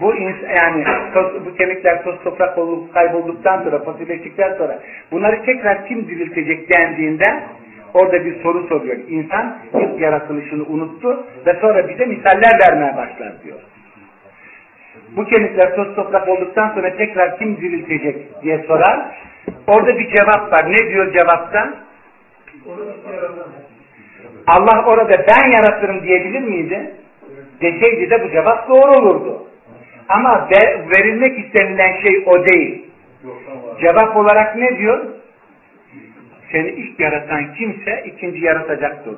bu 0.00 0.14
yani 0.62 0.84
toz, 1.14 1.46
bu 1.46 1.54
kemikler 1.54 2.04
toz 2.04 2.24
toprak 2.24 2.58
olup 2.58 2.94
kaybolduktan 2.94 3.62
sonra 3.62 3.78
fosilleştikten 3.78 4.54
sonra 4.54 4.78
bunları 5.12 5.44
tekrar 5.44 5.86
kim 5.86 6.08
diriltecek 6.08 6.72
dendiğinde 6.72 7.42
orada 7.94 8.24
bir 8.24 8.42
soru 8.42 8.66
soruyor. 8.68 8.96
İnsan 9.08 9.58
ilk 9.74 10.00
yaratılışını 10.00 10.64
unuttu 10.64 11.26
ve 11.46 11.54
sonra 11.60 11.88
bize 11.88 12.06
misaller 12.06 12.52
vermeye 12.68 12.96
başlar 12.96 13.32
diyor. 13.44 13.58
Bu 15.16 15.24
kemikler 15.24 15.76
toz 15.76 15.94
toprak 15.94 16.28
olduktan 16.28 16.74
sonra 16.74 16.96
tekrar 16.96 17.38
kim 17.38 17.56
diriltecek 17.56 18.42
diye 18.42 18.58
sorar. 18.58 19.00
Orada 19.66 19.98
bir 19.98 20.16
cevap 20.16 20.52
var. 20.52 20.72
Ne 20.72 20.88
diyor 20.88 21.12
cevapta? 21.12 21.74
Allah 24.46 24.84
orada 24.86 25.26
ben 25.28 25.50
yaratırım 25.50 26.02
diyebilir 26.02 26.40
miydi? 26.40 26.94
Deseydi 27.60 28.10
de 28.10 28.24
bu 28.24 28.30
cevap 28.30 28.68
doğru 28.68 28.92
olurdu. 28.92 29.46
Ama 30.08 30.48
verilmek 30.96 31.38
istenilen 31.38 32.00
şey 32.02 32.24
o 32.26 32.48
değil. 32.48 32.86
Cevap 33.80 34.16
olarak 34.16 34.56
ne 34.56 34.78
diyor? 34.78 35.06
Seni 36.52 36.68
ilk 36.68 37.00
yaratan 37.00 37.54
kimse 37.54 38.04
ikinci 38.06 38.44
yaratacaktır. 38.44 39.14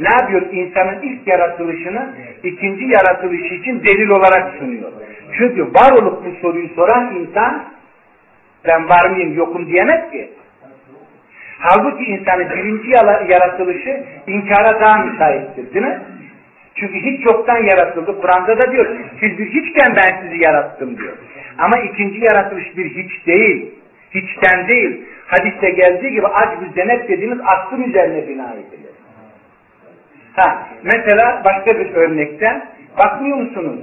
Ne 0.00 0.08
yapıyor? 0.20 0.42
İnsanın 0.52 1.02
ilk 1.02 1.26
yaratılışını 1.26 2.14
ikinci 2.42 2.84
yaratılışı 2.84 3.54
için 3.54 3.84
delil 3.84 4.08
olarak 4.08 4.54
sunuyor. 4.58 4.92
Çünkü 5.38 5.64
var 5.64 5.92
olup 6.02 6.24
bu 6.24 6.40
soruyu 6.40 6.68
soran 6.68 7.14
insan 7.16 7.64
ben 8.66 8.88
var 8.88 9.10
mıyım 9.10 9.36
yokum 9.36 9.66
diyemez 9.66 10.10
ki. 10.10 10.30
Halbuki 11.58 12.04
insanın 12.04 12.50
birinci 12.50 12.90
yaratılışı 13.28 14.04
inkara 14.26 14.80
daha 14.80 15.04
müsaittir 15.04 15.74
değil 15.74 15.86
mi? 15.86 16.02
Çünkü 16.74 16.94
hiç 16.94 17.26
yoktan 17.26 17.64
yaratıldı. 17.64 18.20
Kur'an'da 18.20 18.62
da 18.62 18.72
diyor 18.72 18.86
siz 19.20 19.38
bir 19.38 19.46
hiçken 19.46 19.96
ben 19.96 20.22
sizi 20.22 20.42
yarattım 20.42 20.98
diyor. 20.98 21.12
Ama 21.58 21.78
ikinci 21.78 22.24
yaratılış 22.24 22.76
bir 22.76 22.90
hiç 22.90 23.26
değil. 23.26 23.70
Hiçten 24.14 24.68
değil. 24.68 25.00
Hadiste 25.32 25.70
geldiği 25.70 26.10
gibi 26.10 26.26
bir 26.60 26.74
zenet 26.74 27.08
dediğimiz 27.08 27.38
aklın 27.46 27.82
üzerine 27.82 28.28
bina 28.28 28.52
edilir. 28.52 28.92
Ha, 30.36 30.68
mesela 30.82 31.42
başka 31.44 31.78
bir 31.78 31.94
örnekte 31.94 32.62
bakmıyor 32.98 33.36
musunuz? 33.36 33.80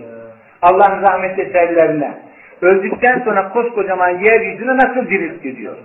Allah'ın 0.62 1.02
rahmet 1.02 1.40
eserlerine. 1.40 2.18
Öldükten 2.62 3.22
sonra 3.26 3.50
koskocaman 3.50 4.10
yeryüzüne 4.10 4.78
nasıl 4.78 5.10
diriltti 5.10 5.58
diyor. 5.58 5.78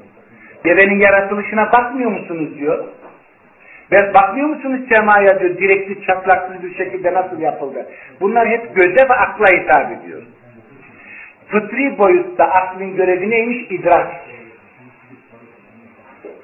Devenin 0.64 1.00
yaratılışına 1.00 1.72
bakmıyor 1.72 2.10
musunuz 2.10 2.58
diyor. 2.58 2.84
Ve 3.92 4.14
bakmıyor 4.14 4.48
musunuz 4.48 4.80
semaya 4.88 5.40
diyor 5.40 5.58
direkli 5.58 6.06
çatlaksız 6.06 6.62
bir 6.62 6.74
şekilde 6.74 7.14
nasıl 7.14 7.40
yapıldı. 7.40 7.86
Bunlar 8.20 8.48
hep 8.48 8.76
göze 8.76 9.08
ve 9.08 9.14
akla 9.14 9.46
hitap 9.58 9.92
ediyor. 9.92 10.22
Fıtri 11.48 11.98
boyutta 11.98 12.44
aklın 12.44 12.96
görevi 12.96 13.30
neymiş? 13.30 13.70
İdrak. 13.70 14.06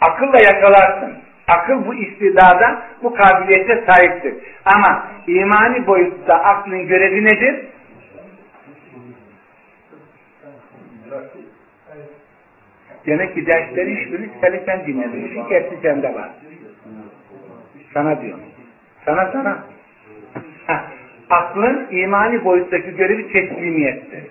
Akılla 0.01 0.39
yakalarsın. 0.39 1.19
Akıl 1.49 1.87
bu 1.87 1.95
istidada, 1.95 2.83
bu 3.03 3.15
kabiliyete 3.15 3.85
sahiptir. 3.87 4.35
Ama 4.65 5.07
imani 5.27 5.87
boyutta 5.87 6.35
aklın 6.35 6.87
görevi 6.87 7.25
nedir? 7.25 7.67
Demek 13.07 13.35
ki 13.35 13.47
dersleri 13.47 13.97
hiçbirini 13.97 14.31
sen 14.67 14.87
dinlemiyorsun. 14.87 15.51
Hepsi 15.51 15.77
sende 15.83 16.15
var. 16.15 16.31
Sana 17.95 18.23
diyorum. 18.23 18.45
Sana 19.05 19.33
sana. 19.33 19.65
Aklın 21.31 21.87
imani 21.91 22.45
boyuttaki 22.45 22.97
görevi 22.97 23.33
teslimiyettir. 23.33 24.25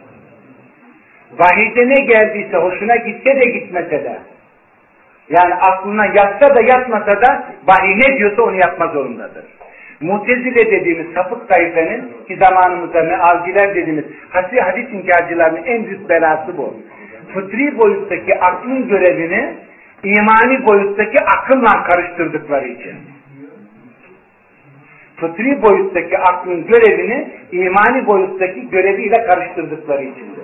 Vahide 1.38 1.90
ne 1.90 2.02
geldiyse 2.06 2.58
hoşuna 2.58 2.96
gitse 2.96 3.36
de 3.36 3.46
gitmese 3.46 4.04
de 4.04 4.20
yani 5.30 5.54
aklına 5.54 6.06
yatsa 6.06 6.56
da 6.56 6.62
yatmasa 6.62 7.22
da 7.22 7.44
vahiy 7.68 7.96
ne 7.96 8.18
diyorsa 8.18 8.42
onu 8.42 8.56
yapma 8.56 8.88
zorundadır. 8.88 9.46
Mutezile 10.02 10.72
dediğimiz 10.72 11.14
sapık 11.14 11.50
tayfenin 11.50 12.02
ki 12.28 12.36
zamanımızda 12.36 13.04
mealciler 13.04 13.76
dediğimiz 13.76 14.06
hadis, 14.30 14.60
hadis 14.60 14.90
inkarcılarının 14.94 15.64
en 15.66 15.86
büyük 15.86 16.10
belası 16.10 16.58
bu. 16.58 16.74
Fıtri 17.34 17.78
boyuttaki 17.78 18.40
aklın 18.40 18.88
görevini 18.88 19.54
imani 20.04 20.66
boyuttaki 20.66 21.18
akılla 21.20 21.84
karıştırdıkları 21.84 22.68
için. 22.68 22.96
Fıtri 25.16 25.62
boyuttaki 25.62 26.18
aklın 26.18 26.68
görevini 26.68 27.28
imani 27.52 28.08
boyuttaki 28.08 28.70
göreviyle 28.70 29.24
karıştırdıkları 29.24 30.04
içindir. 30.04 30.44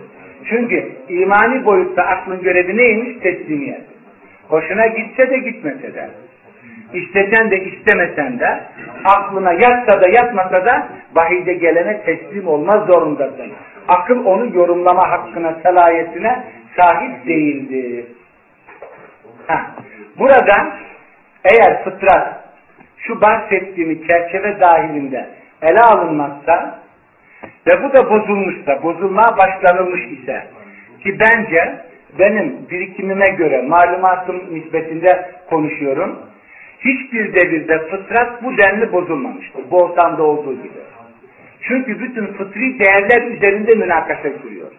Çünkü 0.49 0.91
imani 1.09 1.65
boyutta 1.65 2.03
aklın 2.03 2.41
görevi 2.41 2.77
neymiş? 2.77 3.19
Teslimiyet. 3.19 3.94
Hoşuna 4.49 4.87
gitse 4.87 5.29
de 5.29 5.37
gitmese 5.37 5.93
de. 5.93 6.09
İstesen 6.93 7.51
de 7.51 7.63
istemesen 7.63 8.39
de 8.39 8.59
aklına 9.05 9.53
yatsa 9.53 10.01
da 10.01 10.07
yatmasa 10.07 10.65
da 10.65 10.87
vahide 11.15 11.53
gelene 11.53 12.01
teslim 12.01 12.47
olmaz 12.47 12.87
zorundasın. 12.87 13.51
Akıl 13.87 14.25
onu 14.25 14.55
yorumlama 14.55 15.11
hakkına, 15.11 15.55
salayetine 15.63 16.43
sahip 16.77 17.27
değildir. 17.27 18.05
Heh. 19.47 19.59
Burada 20.19 20.77
eğer 21.43 21.83
fıtrat 21.83 22.45
şu 22.97 23.21
bahsettiğimi 23.21 24.07
çerçeve 24.07 24.59
dahilinde 24.59 25.29
ele 25.61 25.81
alınmazsa 25.81 26.79
ve 27.67 27.83
bu 27.83 27.93
da 27.93 28.09
bozulmuşsa, 28.09 28.83
bozulmaya 28.83 29.37
başlanılmış 29.37 30.01
ise 30.05 30.47
ki 31.03 31.19
bence 31.19 31.85
benim 32.19 32.55
birikimime 32.71 33.25
göre 33.25 33.61
malumatım 33.61 34.41
nispetinde 34.51 35.31
konuşuyorum. 35.49 36.19
Hiçbir 36.79 37.33
devirde 37.33 37.79
fıtrat 37.79 38.43
bu 38.43 38.57
denli 38.57 38.91
bozulmamıştır. 38.91 39.71
Bu 39.71 39.77
ortamda 39.77 40.23
olduğu 40.23 40.53
gibi. 40.53 40.85
Çünkü 41.61 41.99
bütün 41.99 42.25
fıtri 42.25 42.79
değerler 42.79 43.31
üzerinde 43.31 43.75
münakaşa 43.75 44.29
sürüyor. 44.41 44.71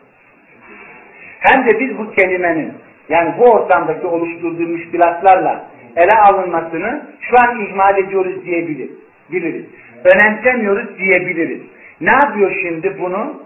Hem 1.41 1.67
de 1.67 1.81
biz 1.81 1.99
bu 1.99 2.11
kelimenin 2.11 2.73
yani 3.09 3.35
bu 3.39 3.45
ortamdaki 3.45 4.07
oluşturduğu 4.07 4.69
müşkilatlarla 4.69 5.65
ele 5.97 6.21
alınmasını 6.21 7.07
şu 7.21 7.37
an 7.39 7.61
ihmal 7.61 7.99
ediyoruz 7.99 8.45
diyebiliriz. 8.45 8.97
Biliriz. 9.33 9.65
Önemsemiyoruz 10.05 10.99
diyebiliriz. 10.99 11.61
Ne 12.01 12.13
yapıyor 12.13 12.53
şimdi 12.63 12.97
bunu? 13.01 13.43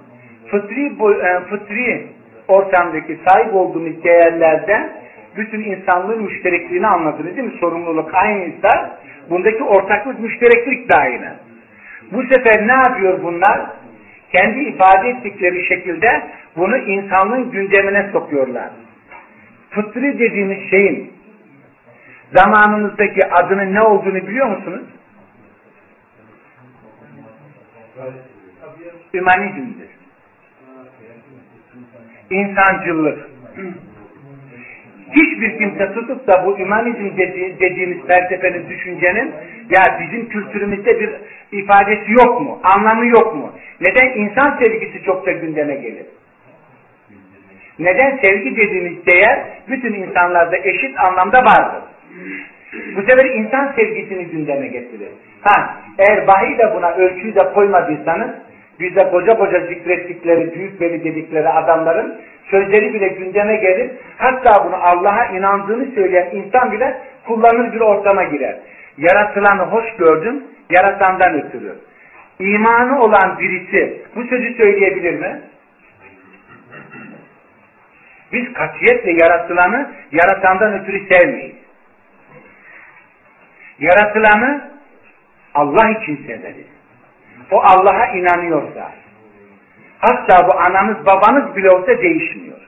Fıtri, 0.50 0.86
e, 0.86 1.40
fıtri 1.40 2.06
ortamdaki 2.50 3.18
sahip 3.28 3.54
olduğumuz 3.54 4.04
değerlerde 4.04 4.90
bütün 5.36 5.60
insanlığın 5.60 6.22
müşterekliğini 6.22 6.86
anladınız 6.86 7.36
değil 7.36 7.48
mi? 7.48 7.58
Sorumluluk 7.60 8.14
aynıysa 8.14 8.98
bundaki 9.30 9.64
ortaklık 9.64 10.20
müştereklik 10.20 10.90
de 10.90 10.96
aynı. 10.96 11.34
Bu 12.12 12.22
sefer 12.22 12.66
ne 12.66 12.72
yapıyor 12.72 13.22
bunlar? 13.22 13.60
Kendi 14.32 14.60
ifade 14.60 15.08
ettikleri 15.08 15.66
şekilde 15.66 16.22
bunu 16.56 16.76
insanlığın 16.76 17.50
gündemine 17.50 18.10
sokuyorlar. 18.12 18.70
Fıtri 19.70 20.18
dediğimiz 20.18 20.70
şeyin 20.70 21.12
zamanımızdaki 22.34 23.26
adının 23.26 23.74
ne 23.74 23.82
olduğunu 23.82 24.26
biliyor 24.26 24.46
musunuz? 24.46 24.84
Hümanizmdir. 29.14 29.89
İnsancıllık. 32.30 33.30
Hiçbir 35.12 35.58
kimse 35.58 35.92
tutup 35.92 36.26
da 36.26 36.46
bu 36.46 36.58
hümanizm 36.58 37.16
dedi, 37.16 37.56
dediğimiz 37.60 38.06
felsefenin, 38.06 38.68
düşüncenin 38.68 39.32
ya 39.70 40.00
bizim 40.00 40.28
kültürümüzde 40.28 41.00
bir 41.00 41.10
ifadesi 41.52 42.12
yok 42.12 42.40
mu? 42.40 42.60
Anlamı 42.62 43.06
yok 43.06 43.34
mu? 43.34 43.52
Neden 43.80 44.08
insan 44.18 44.58
sevgisi 44.58 45.02
çok 45.02 45.26
da 45.26 45.32
gündeme 45.32 45.74
gelir? 45.74 46.06
Neden 47.78 48.18
sevgi 48.22 48.56
dediğimiz 48.56 49.06
değer 49.06 49.44
bütün 49.68 49.92
insanlarda 49.94 50.56
eşit 50.56 51.00
anlamda 51.00 51.38
vardır? 51.38 51.82
Bu 52.96 53.02
sefer 53.02 53.24
insan 53.24 53.72
sevgisini 53.76 54.24
gündeme 54.24 54.66
getirir. 54.66 55.08
Ha, 55.42 55.80
eğer 55.98 56.26
vahiy 56.26 56.58
de 56.58 56.74
buna 56.74 56.90
ölçüyü 56.90 57.34
de 57.34 57.52
koymadıysanız 57.54 58.30
bizde 58.80 59.10
koca 59.10 59.36
koca 59.36 59.60
zikrettikleri, 59.66 60.54
büyük 60.54 60.80
veli 60.80 61.04
dedikleri 61.04 61.48
adamların 61.48 62.20
sözleri 62.50 62.94
bile 62.94 63.08
gündeme 63.08 63.56
gelir. 63.56 63.90
Hatta 64.16 64.64
bunu 64.64 64.76
Allah'a 64.76 65.26
inandığını 65.26 65.94
söyleyen 65.94 66.30
insan 66.32 66.72
bile 66.72 66.96
kullanır 67.26 67.72
bir 67.72 67.80
ortama 67.80 68.24
girer. 68.24 68.56
Yaratılanı 68.98 69.62
hoş 69.62 69.96
gördüm, 69.96 70.44
yaratandan 70.70 71.34
ötürü. 71.34 71.74
İmanı 72.38 73.02
olan 73.02 73.38
birisi 73.38 74.02
bu 74.16 74.24
sözü 74.24 74.54
söyleyebilir 74.54 75.14
mi? 75.14 75.40
Biz 78.32 78.52
katiyetle 78.52 79.12
yaratılanı 79.12 79.90
yaratandan 80.12 80.80
ötürü 80.80 81.06
sevmeyiz. 81.06 81.56
Yaratılanı 83.78 84.70
Allah 85.54 85.90
için 85.90 86.16
severiz. 86.26 86.69
O 87.50 87.60
Allah'a 87.60 88.06
inanıyorsa, 88.06 88.90
hatta 89.98 90.48
bu 90.48 90.58
ananız 90.58 91.06
babanız 91.06 91.56
bile 91.56 91.70
olsa 91.70 92.02
değişmiyor. 92.02 92.60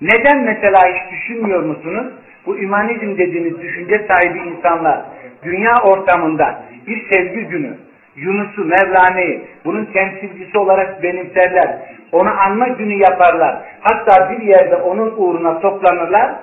Neden 0.00 0.38
mesela 0.44 0.80
hiç 0.86 1.12
düşünmüyor 1.12 1.62
musunuz? 1.62 2.12
Bu 2.46 2.58
ümanizm 2.58 3.18
dediğiniz 3.18 3.60
düşünce 3.60 4.06
sahibi 4.08 4.38
insanlar 4.38 5.00
dünya 5.42 5.82
ortamında 5.82 6.62
bir 6.86 7.10
sevgi 7.10 7.44
günü, 7.44 7.76
Yunus'u, 8.16 8.64
Mevlane'yi 8.64 9.42
bunun 9.64 9.84
temsilcisi 9.84 10.58
olarak 10.58 11.02
benimserler. 11.02 11.78
Onu 12.12 12.40
anma 12.40 12.68
günü 12.68 12.94
yaparlar. 12.94 13.56
Hatta 13.80 14.30
bir 14.30 14.42
yerde 14.42 14.76
onun 14.76 15.14
uğruna 15.16 15.60
toplanırlar. 15.60 16.34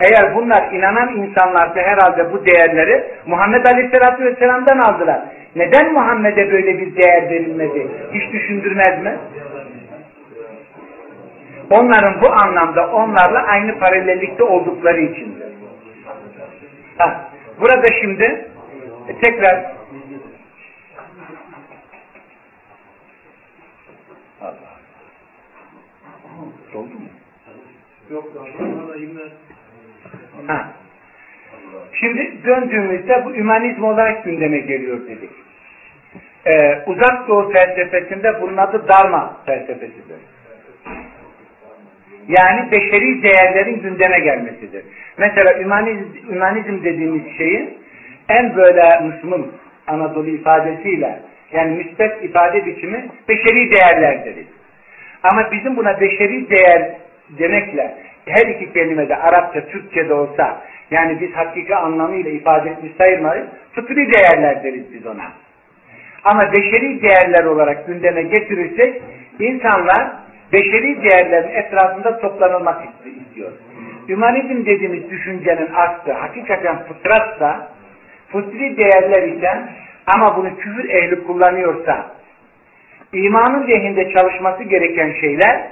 Eğer 0.00 0.34
bunlar 0.34 0.72
inanan 0.72 1.16
insanlarsa 1.16 1.80
herhalde 1.80 2.32
bu 2.32 2.46
değerleri 2.46 3.04
Muhammed 3.26 3.66
Aleyhisselatü 3.66 4.24
Vesselam'dan 4.24 4.78
aldılar. 4.78 5.20
Neden 5.56 5.92
Muhammed'e 5.92 6.52
böyle 6.52 6.78
bir 6.78 6.96
değer 6.96 7.30
verilmedi? 7.30 7.88
Hiç 8.12 8.32
düşündürmez 8.32 9.02
mi? 9.02 9.18
Onların 11.70 12.22
bu 12.22 12.32
anlamda 12.32 12.90
onlarla 12.92 13.42
aynı 13.42 13.78
paralellikte 13.78 14.44
oldukları 14.44 15.00
içindir. 15.00 15.48
Ha, 16.98 17.30
burada 17.60 17.86
şimdi 18.00 18.24
e, 19.08 19.20
tekrar 19.22 19.72
Allah. 24.40 24.54
Doldu 26.72 26.94
mu? 26.94 27.08
Yok, 28.10 28.24
Ha. 30.46 30.72
Şimdi 31.92 32.44
döndüğümüzde 32.44 33.24
bu 33.24 33.34
ümanizm 33.34 33.84
olarak 33.84 34.24
gündeme 34.24 34.58
geliyor 34.58 35.00
dedik. 35.06 35.30
Ee, 36.46 36.78
uzak 36.86 37.28
doğu 37.28 37.52
felsefesinde 37.52 38.40
bunun 38.40 38.56
adı 38.56 38.88
darma 38.88 39.36
felsefesidir. 39.46 40.16
Yani 42.28 42.70
beşeri 42.72 43.22
değerlerin 43.22 43.82
gündeme 43.82 44.20
gelmesidir. 44.20 44.84
Mesela 45.18 45.60
ümanizm, 45.60 46.32
ümanizm 46.32 46.84
dediğimiz 46.84 47.36
şeyin 47.36 47.78
en 48.28 48.56
böyle 48.56 49.00
Müslüman 49.00 49.46
Anadolu 49.86 50.30
ifadesiyle 50.30 51.20
yani 51.52 51.76
müspet 51.76 52.24
ifade 52.24 52.66
biçimi 52.66 53.06
beşeri 53.28 53.70
değerler 53.70 54.24
deriz. 54.24 54.46
Ama 55.22 55.52
bizim 55.52 55.76
buna 55.76 56.00
beşeri 56.00 56.50
değer 56.50 56.90
demekle 57.38 57.94
her 58.28 58.46
iki 58.46 58.72
kelimede 58.72 59.16
Arapça, 59.16 59.66
Türkçe 59.66 60.08
de 60.08 60.14
olsa 60.14 60.62
yani 60.90 61.20
biz 61.20 61.32
hakiki 61.32 61.76
anlamıyla 61.76 62.30
ifade 62.30 62.70
etmiş 62.70 62.92
sayılmayız. 62.98 63.46
Fıtri 63.72 64.12
değerler 64.12 64.64
deriz 64.64 64.92
biz 64.92 65.06
ona. 65.06 65.32
Ama 66.24 66.52
beşeri 66.52 67.02
değerler 67.02 67.44
olarak 67.44 67.86
gündeme 67.86 68.22
getirirsek 68.22 69.02
insanlar 69.40 70.12
beşeri 70.52 71.02
değerlerin 71.02 71.48
etrafında 71.48 72.18
toplanılmak 72.18 72.82
istiyor. 73.04 73.52
Hümanizm 74.08 74.66
dediğimiz 74.66 75.10
düşüncenin 75.10 75.68
aslı 75.74 76.12
hakikaten 76.12 76.78
fıtratsa, 76.78 77.68
fıtri 78.28 78.76
değerler 78.76 79.22
ise 79.22 79.50
ama 80.06 80.36
bunu 80.36 80.56
küfür 80.56 80.88
ehli 80.88 81.24
kullanıyorsa, 81.24 82.06
imanın 83.12 83.68
lehinde 83.68 84.10
çalışması 84.10 84.62
gereken 84.62 85.12
şeyler, 85.20 85.68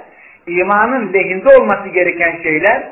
imanın 0.47 1.13
lehinde 1.13 1.57
olması 1.57 1.89
gereken 1.89 2.39
şeyler, 2.43 2.89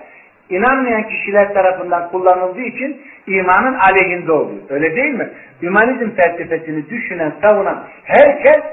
inanmayan 0.50 1.10
kişiler 1.10 1.54
tarafından 1.54 2.10
kullanıldığı 2.10 2.62
için 2.62 3.02
imanın 3.28 3.74
aleyhinde 3.74 4.32
oluyor. 4.32 4.62
Öyle 4.70 4.96
değil 4.96 5.14
mi? 5.14 5.30
Hümanizm 5.62 6.10
felsefesini 6.10 6.90
düşünen, 6.90 7.34
savunan 7.42 7.84
herkes 8.04 8.64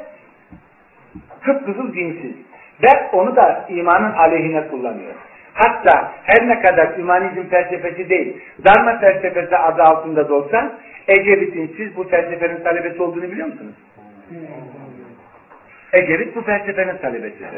kıpkızıl 1.43 1.95
dinsiz. 1.95 2.35
Ve 2.83 3.11
onu 3.13 3.37
da 3.37 3.65
imanın 3.69 4.13
aleyhine 4.13 4.69
kullanıyor. 4.69 5.13
Hatta 5.55 6.13
her 6.25 6.49
ne 6.49 6.61
kadar 6.61 6.99
hümanizm 6.99 7.49
felsefesi 7.49 8.09
değil, 8.09 8.37
darma 8.65 8.99
felsefesi 8.99 9.57
adı 9.57 9.83
altında 9.83 10.29
da 10.29 10.35
olsa 10.35 10.79
Ecevit'in 11.09 11.75
siz 11.77 11.97
bu 11.97 12.05
felsefenin 12.05 12.65
talebesi 12.65 13.03
olduğunu 13.03 13.23
biliyor 13.23 13.47
musunuz? 13.47 13.75
Ecevit 15.93 16.37
bu 16.37 16.43
felsefenin 16.43 16.97
talebesidir. 16.97 17.49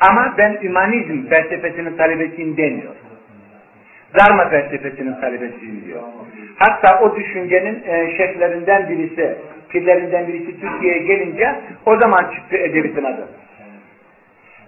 Ama 0.00 0.34
ben 0.38 0.58
hümanizm 0.62 1.28
felsefesinin 1.28 1.96
talebesiyim 1.96 2.56
demiyor. 2.56 2.94
Darma 4.18 4.48
felsefesinin 4.48 5.14
talebesiyim 5.20 5.84
diyor. 5.86 6.02
Hatta 6.56 7.00
o 7.00 7.16
düşüncenin 7.16 7.82
e, 7.86 8.16
şeflerinden 8.16 8.88
birisi, 8.88 9.36
pirlerinden 9.68 10.28
birisi 10.28 10.60
Türkiye'ye 10.60 10.98
gelince 10.98 11.60
o 11.86 11.96
zaman 11.96 12.30
çıktı 12.34 12.56
Ecevit'in 12.56 13.04
adı. 13.04 13.28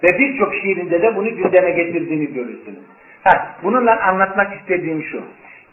Ve 0.02 0.18
birçok 0.18 0.54
şiirinde 0.54 1.02
de 1.02 1.16
bunu 1.16 1.36
gündeme 1.36 1.70
getirdiğini 1.70 2.32
görürsünüz. 2.34 2.78
Ha, 3.24 3.56
bununla 3.62 4.00
anlatmak 4.02 4.60
istediğim 4.60 5.02
şu. 5.02 5.22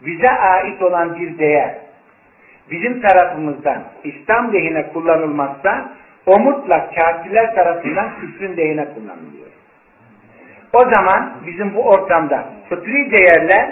Bize 0.06 0.30
ait 0.30 0.82
olan 0.82 1.20
bir 1.20 1.38
değer 1.38 1.74
bizim 2.70 3.00
tarafımızdan 3.00 3.84
İslam 4.04 4.54
lehine 4.54 4.88
kullanılmazsa 4.88 5.92
o 6.26 6.38
mutlak 6.38 6.94
kafirler 6.94 7.54
tarafından 7.54 8.10
küfrün 8.20 8.56
lehine 8.56 8.84
kullanılıyor. 8.84 9.45
O 10.76 10.90
zaman 10.94 11.32
bizim 11.46 11.74
bu 11.74 11.82
ortamda 11.82 12.48
fıtri 12.68 13.10
değerler 13.10 13.70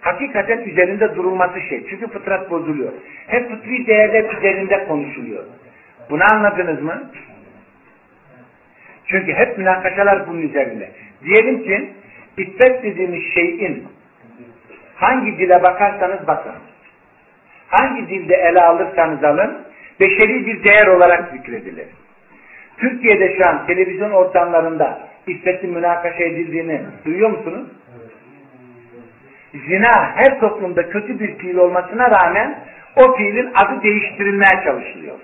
hakikaten 0.00 0.58
üzerinde 0.58 1.14
durulması 1.16 1.60
şey. 1.60 1.86
Çünkü 1.90 2.08
fıtrat 2.08 2.50
bozuluyor. 2.50 2.92
Hep 3.26 3.50
fıtri 3.50 3.86
değerler 3.86 4.24
üzerinde 4.38 4.84
konuşuluyor. 4.84 5.44
Bunu 6.10 6.22
anladınız 6.32 6.82
mı? 6.82 7.10
Çünkü 9.06 9.32
hep 9.32 9.58
münakaşalar 9.58 10.28
bunun 10.28 10.42
üzerinde. 10.42 10.90
Diyelim 11.24 11.64
ki 11.64 11.92
iffet 12.38 12.82
dediğimiz 12.82 13.22
şeyin 13.34 13.88
hangi 14.94 15.38
dile 15.38 15.62
bakarsanız 15.62 16.26
bakın. 16.26 16.52
hangi 17.68 18.08
dilde 18.08 18.34
ele 18.34 18.62
alırsanız 18.62 19.24
alın, 19.24 19.58
beşeri 20.00 20.46
bir 20.46 20.64
değer 20.64 20.86
olarak 20.86 21.32
zikredilir. 21.32 21.86
Türkiye'de 22.76 23.36
şu 23.38 23.46
an 23.46 23.66
televizyon 23.66 24.10
ortamlarında 24.10 25.13
iffetin 25.26 25.70
münakaşa 25.70 26.24
edildiğini 26.24 26.80
duyuyor 27.04 27.30
musunuz? 27.30 27.68
Zina 29.68 30.16
her 30.16 30.40
toplumda 30.40 30.88
kötü 30.88 31.20
bir 31.20 31.38
fiil 31.38 31.56
olmasına 31.56 32.10
rağmen 32.10 32.58
o 32.96 33.16
fiilin 33.16 33.50
adı 33.54 33.82
değiştirilmeye 33.82 34.64
çalışılıyor. 34.64 35.14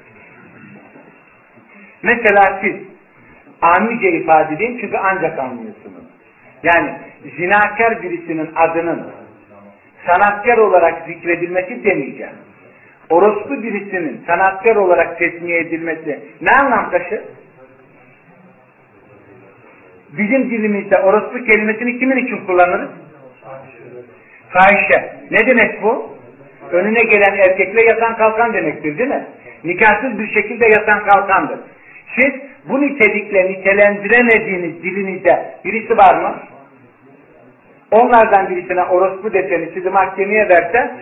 Mesela 2.02 2.60
siz 2.62 2.76
amice 3.62 4.10
ifade 4.10 4.54
edin 4.54 4.78
çünkü 4.80 4.96
ancak 4.96 5.38
anlıyorsunuz. 5.38 6.04
Yani 6.62 6.94
zinakar 7.36 8.02
birisinin 8.02 8.50
adının 8.56 9.06
sanatkar 10.06 10.58
olarak 10.58 11.06
zikredilmesi 11.06 11.84
demeyeceğim. 11.84 12.32
Orospu 13.10 13.62
birisinin 13.62 14.24
sanatkar 14.26 14.76
olarak 14.76 15.18
tesmiye 15.18 15.58
edilmesi 15.60 16.20
ne 16.40 16.50
anlam 16.50 16.90
taşır? 16.90 17.20
Bizim 20.18 20.50
dilimizde 20.50 20.98
orospu 20.98 21.44
kelimesini 21.44 21.98
kimin 21.98 22.26
için 22.26 22.46
kullanırız? 22.46 22.90
Fahişe. 24.50 25.16
Ne 25.30 25.46
demek 25.46 25.82
bu? 25.82 26.16
Önüne 26.72 27.02
gelen 27.02 27.38
erkekle 27.38 27.82
yatan 27.82 28.16
kalkan 28.16 28.52
demektir 28.52 28.98
değil 28.98 29.08
mi? 29.08 29.26
Nikahsız 29.64 30.18
bir 30.18 30.34
şekilde 30.34 30.66
yatan 30.66 31.04
kalkandır. 31.04 31.58
Siz 32.16 32.32
bu 32.68 32.80
nitelikle 32.80 33.52
nitelendiremediğiniz 33.52 34.82
dilinizde 34.82 35.54
birisi 35.64 35.96
var 35.96 36.14
mı? 36.14 36.36
Onlardan 37.90 38.50
birisine 38.50 38.84
orospu 38.84 39.32
deseniz 39.32 39.74
sizi 39.74 39.90
mahkemeye 39.90 40.48
verse 40.48 40.94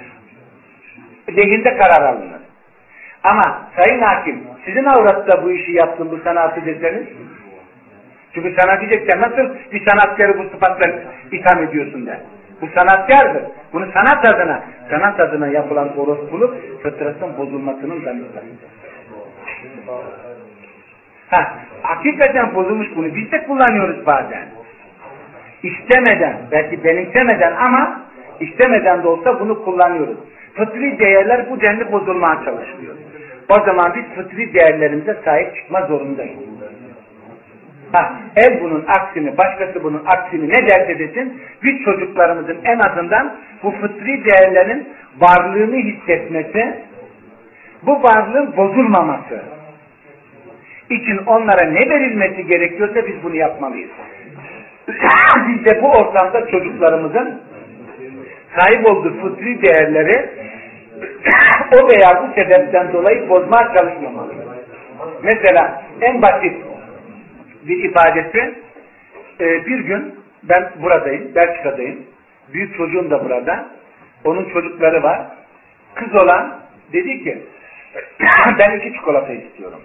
lehinde 1.36 1.76
karar 1.76 2.02
alınır. 2.02 2.40
Ama 3.22 3.68
sayın 3.76 4.00
hakim 4.00 4.40
sizin 4.64 4.84
avratta 4.84 5.44
bu 5.44 5.50
işi 5.52 5.72
yaptım 5.72 6.08
bu 6.10 6.18
sanatı 6.18 6.66
deseniz 6.66 7.06
çünkü 8.34 8.54
sana 8.58 8.80
diyecekler 8.80 9.20
nasıl 9.20 9.54
bir 9.72 9.86
sanatkarı 9.88 10.38
bu 10.38 10.42
sıfatla 10.42 10.90
itham 11.32 11.62
ediyorsun 11.62 12.06
der. 12.06 12.18
Bu 12.60 12.66
sanatkardır. 12.74 13.42
Bunu 13.72 13.86
sanat 13.92 14.28
adına, 14.28 14.62
sanat 14.90 15.20
adına 15.20 15.46
yapılan 15.46 15.98
orospuluk 15.98 16.54
fıtratın 16.82 17.38
bozulmasının 17.38 18.04
danışlarıdır. 18.04 18.68
Ha, 21.30 21.54
hakikaten 21.82 22.54
bozulmuş 22.54 22.88
bunu. 22.96 23.14
Biz 23.14 23.32
de 23.32 23.44
kullanıyoruz 23.44 24.06
bazen. 24.06 24.48
İstemeden, 25.62 26.38
belki 26.50 26.84
benimsemeden 26.84 27.52
ama 27.52 28.00
istemeden 28.40 29.02
de 29.02 29.08
olsa 29.08 29.40
bunu 29.40 29.64
kullanıyoruz. 29.64 30.16
Fıtri 30.54 30.98
değerler 30.98 31.50
bu 31.50 31.60
denli 31.60 31.92
bozulmaya 31.92 32.44
çalışılıyor. 32.44 32.94
O 33.48 33.64
zaman 33.64 33.94
biz 33.96 34.04
fıtri 34.14 34.54
değerlerimize 34.54 35.16
sahip 35.24 35.56
çıkma 35.56 35.86
zorundayız. 35.86 36.38
Ha, 37.92 38.12
el 38.36 38.60
bunun 38.60 38.84
aksini, 38.88 39.38
başkası 39.38 39.84
bunun 39.84 40.02
aksini 40.06 40.48
ne 40.48 40.68
derse 40.68 40.98
desin, 40.98 41.42
biz 41.62 41.84
çocuklarımızın 41.84 42.58
en 42.64 42.78
azından 42.78 43.36
bu 43.62 43.70
fıtri 43.70 44.24
değerlerin 44.24 44.88
varlığını 45.20 45.76
hissetmesi, 45.76 46.74
bu 47.82 48.02
varlığın 48.02 48.56
bozulmaması 48.56 49.42
için 50.90 51.18
onlara 51.26 51.70
ne 51.70 51.90
verilmesi 51.90 52.46
gerekiyorsa 52.46 53.06
biz 53.06 53.22
bunu 53.22 53.36
yapmalıyız. 53.36 53.90
biz 55.48 55.64
de 55.64 55.82
bu 55.82 55.86
ortamda 55.88 56.46
çocuklarımızın 56.50 57.40
sahip 58.58 58.86
olduğu 58.86 59.20
fıtri 59.20 59.62
değerleri 59.62 60.30
o 61.72 61.88
veya 61.88 62.22
bu 62.22 62.34
sebepten 62.34 62.92
dolayı 62.92 63.28
bozmaya 63.28 63.74
çalışmamalıyız. 63.74 64.44
Mesela 65.22 65.82
en 66.00 66.22
basit 66.22 66.67
bir 67.62 67.84
ifadesi 67.84 68.54
e, 69.40 69.66
bir 69.66 69.78
gün 69.80 70.14
ben 70.42 70.70
buradayım, 70.82 71.34
Belçika'dayım. 71.34 72.06
Büyük 72.52 72.76
çocuğum 72.76 73.10
da 73.10 73.24
burada. 73.24 73.68
Onun 74.24 74.50
çocukları 74.50 75.02
var. 75.02 75.26
Kız 75.94 76.14
olan 76.14 76.60
dedi 76.92 77.24
ki 77.24 77.42
ben 78.58 78.78
iki 78.78 78.92
çikolata 78.92 79.32
istiyorum. 79.32 79.80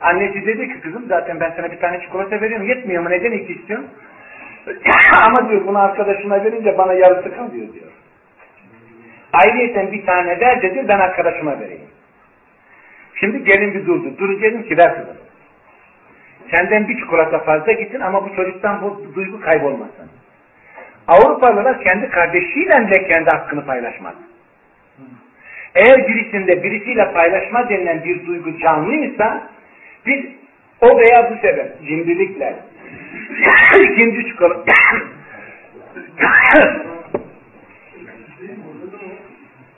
Annesi 0.00 0.46
dedi 0.46 0.68
ki 0.68 0.80
kızım 0.80 1.04
zaten 1.08 1.40
ben 1.40 1.52
sana 1.56 1.72
bir 1.72 1.78
tane 1.78 2.00
çikolata 2.00 2.40
veriyorum. 2.40 2.68
Yetmiyor 2.68 3.02
mu? 3.02 3.10
Neden 3.10 3.32
iki 3.32 3.52
istiyorsun? 3.52 3.90
Ama 5.22 5.48
diyor 5.48 5.66
bunu 5.66 5.78
arkadaşına 5.78 6.44
verince 6.44 6.78
bana 6.78 6.92
yarısı 6.92 7.36
kalıyor 7.36 7.72
diyor. 7.72 7.92
Ayrıyeten 9.32 9.92
bir 9.92 10.06
tane 10.06 10.40
ver 10.40 10.62
dedi 10.62 10.84
ben 10.88 10.98
arkadaşıma 10.98 11.60
vereyim. 11.60 11.88
Şimdi 13.14 13.44
gelin 13.44 13.74
bir 13.74 13.86
durdu. 13.86 14.18
Durun 14.18 14.42
dedim 14.42 14.62
ki 14.62 14.76
ver 14.78 14.94
kızım. 14.94 15.15
Senden 16.50 16.88
bir 16.88 16.96
çikolata 17.00 17.38
fazla 17.38 17.72
gitsin 17.72 18.00
ama 18.00 18.24
bu 18.24 18.36
çocuktan 18.36 18.82
bu 18.82 19.14
duygu 19.14 19.40
kaybolmasın. 19.40 20.10
Avrupalılar 21.08 21.82
kendi 21.82 22.08
kardeşiyle 22.08 22.86
bile 22.86 23.08
kendi 23.08 23.30
hakkını 23.30 23.66
paylaşmaz. 23.66 24.14
Eğer 25.74 26.08
birisinde 26.08 26.62
birisiyle 26.62 27.12
paylaşma 27.12 27.68
denilen 27.68 28.04
bir 28.04 28.26
duygu 28.26 28.58
canlıysa 28.58 29.48
biz 30.06 30.24
o 30.80 30.98
veya 30.98 31.30
bu 31.30 31.36
sebep 31.36 31.86
cimrilikle 31.86 32.56
ikinci 33.92 34.28
çikolata 34.28 34.72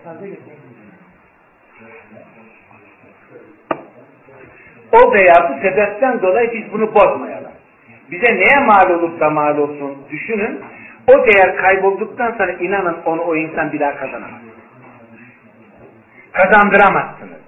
o 4.93 5.13
veya 5.13 5.35
bu 5.49 5.63
sebepten 5.63 6.23
dolayı 6.23 6.53
biz 6.53 6.73
bunu 6.73 6.95
bozmayalım. 6.95 7.53
Bize 8.11 8.27
neye 8.27 8.67
mal 8.67 8.91
olup 8.91 9.21
da 9.21 9.31
mal 9.31 9.59
olsun 9.59 9.99
düşünün. 10.11 10.61
O 11.07 11.27
değer 11.27 11.57
kaybolduktan 11.57 12.33
sonra 12.33 12.53
inanın 12.53 12.97
onu 13.05 13.23
o 13.23 13.37
insan 13.37 13.73
bir 13.73 13.81
daha 13.81 13.97
kazanamaz. 13.97 14.41
Kazandıramazsınız. 16.33 17.39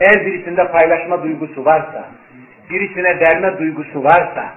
Eğer 0.00 0.26
birisinde 0.26 0.68
paylaşma 0.68 1.22
duygusu 1.22 1.64
varsa, 1.64 2.04
birisine 2.70 3.20
verme 3.20 3.58
duygusu 3.58 4.04
varsa, 4.04 4.54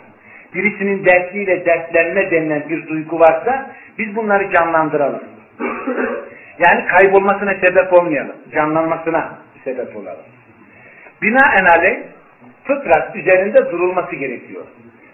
birisinin 0.53 1.05
dertliyle 1.05 1.65
dertlenme 1.65 2.31
denilen 2.31 2.69
bir 2.69 2.87
duygu 2.87 3.19
varsa 3.19 3.71
biz 3.97 4.15
bunları 4.15 4.51
canlandıralım. 4.51 5.23
Yani 6.67 6.85
kaybolmasına 6.85 7.53
sebep 7.53 7.93
olmayalım. 7.93 8.35
Canlanmasına 8.53 9.37
sebep 9.63 9.95
olalım. 9.95 10.25
Binaenaleyh 11.21 11.97
fıtrat 12.64 13.16
üzerinde 13.16 13.72
durulması 13.72 14.16
gerekiyor. 14.16 14.64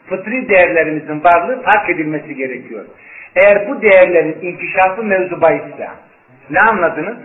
Fıtri 0.10 0.50
değerlerimizin 0.50 1.24
varlığı 1.24 1.62
fark 1.62 1.90
edilmesi 1.90 2.36
gerekiyor. 2.36 2.86
Eğer 3.36 3.68
bu 3.70 3.82
değerlerin 3.82 4.38
inkişafı 4.42 5.04
mevzu 5.04 5.42
bahisse 5.42 5.90
ne 6.50 6.60
anladınız? 6.60 7.18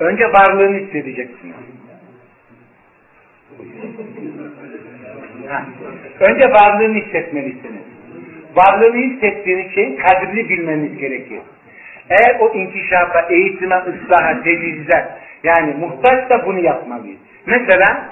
Önce 0.00 0.24
varlığını 0.24 0.78
hissedeceksiniz. 0.78 1.54
Önce 6.20 6.44
varlığını 6.50 6.94
hissetmelisiniz. 6.94 7.82
Varlığını 8.54 8.96
hissettiğiniz 8.96 9.74
şeyin 9.74 9.96
kadrini 9.96 10.48
bilmeniz 10.48 10.98
gerekiyor. 10.98 11.42
Eğer 12.10 12.40
o 12.40 12.54
inkişafa, 12.54 13.20
eğitime, 13.20 13.76
ıslaha, 13.76 14.42
tecihize 14.42 15.08
yani 15.44 15.74
muhtaçsa 15.74 16.46
bunu 16.46 16.60
yapmalıyız. 16.60 17.18
Mesela 17.46 18.10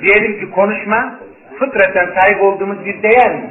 diyelim 0.00 0.40
ki 0.40 0.50
konuşma 0.50 1.18
fıtraten 1.58 2.14
sahip 2.20 2.42
olduğumuz 2.42 2.84
bir 2.84 3.02
değer 3.02 3.34
mi? 3.34 3.50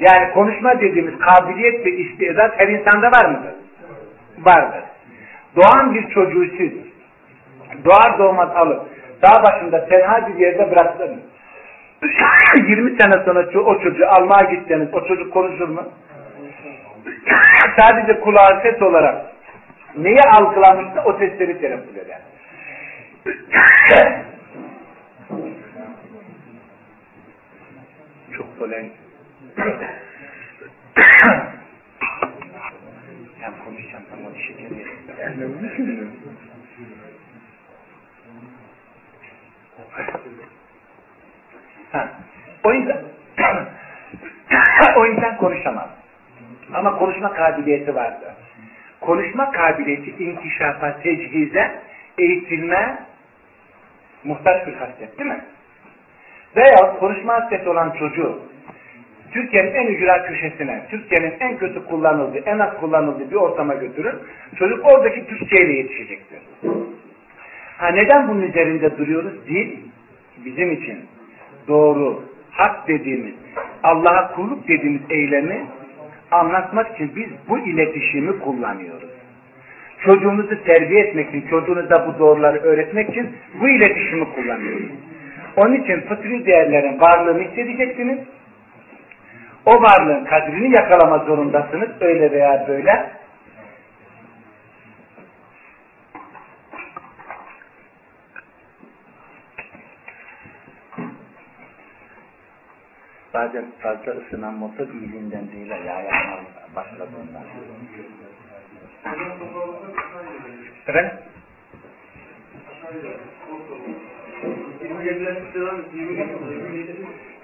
Yani 0.00 0.32
konuşma 0.34 0.80
dediğimiz 0.80 1.14
kabiliyet 1.18 1.86
ve 1.86 1.90
istidat 1.90 2.60
her 2.60 2.68
insanda 2.68 3.06
var 3.06 3.30
mıdır? 3.30 3.54
Vardır. 4.38 4.84
Doğan 5.56 5.94
bir 5.94 6.08
çocuğu 6.08 6.46
siz 6.56 6.72
doğar 7.84 8.18
doğmaz 8.18 8.50
alıp 8.56 8.82
dağ 9.22 9.42
başında 9.42 9.86
tenha 9.86 10.28
bir 10.28 10.34
yerde 10.34 10.70
bıraktınız. 10.70 11.18
20 12.68 12.96
sene 13.00 13.24
sonra 13.24 13.60
o 13.60 13.82
çocuğu 13.82 14.06
almaya 14.08 14.50
gitseniz 14.50 14.94
o 14.94 15.08
çocuk 15.08 15.32
konuşur 15.32 15.68
mu? 15.68 15.82
Sadece 17.78 18.20
kulağı 18.20 18.62
ses 18.62 18.82
olarak 18.82 19.26
neyi 19.96 20.20
algılamışsa 20.20 21.04
o 21.04 21.12
sesleri 21.12 21.60
telaffuz 21.60 21.96
eder. 21.96 22.20
Çok 28.36 28.58
polen. 28.58 28.90
Sen 33.40 33.52
konuşacaksın 33.64 34.12
ama 34.12 34.34
bir 34.34 34.40
şeker. 34.40 34.70
O 42.64 42.72
insan 42.74 42.96
o 44.96 45.06
insan 45.06 45.36
konuşamaz. 45.36 45.88
Ama 46.74 46.98
konuşma 46.98 47.32
kabiliyeti 47.32 47.94
vardır. 47.94 48.32
konuşma 49.00 49.50
kabiliyeti 49.50 50.24
inkişafa, 50.24 51.00
tecihize, 51.00 51.80
eğitilme 52.18 53.07
muhtaç 54.24 54.66
bir 54.66 54.74
haslet 54.74 55.18
değil 55.18 55.30
mi? 55.30 55.40
Veya 56.56 56.98
konuşma 56.98 57.34
hasseti 57.34 57.68
olan 57.68 57.90
çocuğu 57.90 58.38
Türkiye'nin 59.32 59.74
en 59.74 59.86
ücra 59.86 60.26
köşesine, 60.26 60.82
Türkiye'nin 60.90 61.34
en 61.40 61.58
kötü 61.58 61.84
kullanıldığı, 61.84 62.38
en 62.38 62.58
az 62.58 62.80
kullanıldığı 62.80 63.30
bir 63.30 63.36
ortama 63.36 63.74
götürür. 63.74 64.14
Çocuk 64.58 64.86
oradaki 64.86 65.26
Türkçe 65.26 65.60
ile 65.60 65.72
yetişecektir. 65.72 66.38
Ha 67.78 67.88
neden 67.88 68.28
bunun 68.28 68.42
üzerinde 68.42 68.98
duruyoruz? 68.98 69.46
Dil 69.48 69.76
bizim 70.44 70.72
için 70.72 70.98
doğru, 71.68 72.22
hak 72.50 72.88
dediğimiz, 72.88 73.34
Allah'a 73.82 74.34
kulluk 74.34 74.68
dediğimiz 74.68 75.00
eylemi 75.10 75.66
anlatmak 76.30 76.94
için 76.94 77.12
biz 77.16 77.28
bu 77.48 77.58
iletişimi 77.58 78.38
kullanıyoruz. 78.38 79.07
Çocuğunuzu 80.04 80.64
terbiye 80.64 81.00
etmek 81.00 81.28
için, 81.28 81.48
çocuğunuza 81.50 82.06
bu 82.06 82.18
doğruları 82.18 82.58
öğretmek 82.58 83.10
için 83.10 83.36
bu 83.60 83.68
iletişimi 83.68 84.34
kullanıyoruz. 84.34 84.90
Onun 85.56 85.74
için 85.74 86.00
fıtri 86.00 86.46
değerlerin 86.46 87.00
varlığını 87.00 87.42
hissedeceksiniz. 87.42 88.18
O 89.66 89.82
varlığın 89.82 90.24
kadrini 90.24 90.74
yakalama 90.74 91.18
zorundasınız. 91.18 91.88
Öyle 92.00 92.32
veya 92.32 92.64
böyle. 92.68 93.10
Bazen 103.34 103.64
fazla 103.80 104.12
ısınan 104.12 104.54
motor 104.54 104.88
iyiliğinden 104.88 105.52
değil 105.52 105.70
ya 105.70 105.76
yakmaya 105.76 106.44
başladığından. 106.76 107.42
Efendim? 110.86 111.10
27'den 114.82 115.34
çıktıran 115.34 115.82
27 115.94 116.92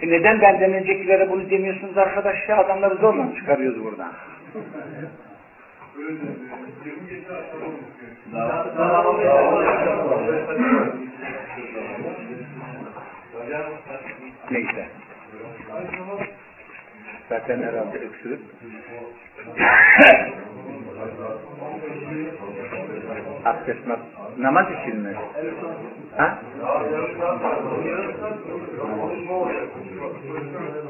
E 0.03 0.09
neden 0.09 0.41
benden 0.41 0.73
öncekilere 0.73 1.31
bunu 1.31 1.51
demiyorsunuz 1.51 1.99
arkadaş 1.99 2.49
ya? 2.49 2.57
Adamları 2.57 2.95
zorla 2.95 3.35
çıkarıyoruz 3.37 3.85
buradan. 3.85 4.13
Neyse. 14.51 14.89
Zaten 17.29 17.63
herhalde 17.63 17.99
öksürüp 17.99 18.41
abdest 23.45 23.87
na- 23.87 23.99
namaz 24.39 24.67
için 24.71 25.01
mi? 25.01 25.15
Ha? 26.17 26.39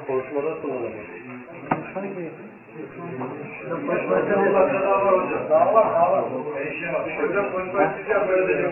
Konuşmadan 0.06 0.56
sonra. 0.62 0.88
Hocam 7.20 7.52
konuşmayı 7.52 7.88
siz 7.98 8.08
yap 8.10 8.28
böyle 8.28 8.48
dedim. 8.58 8.70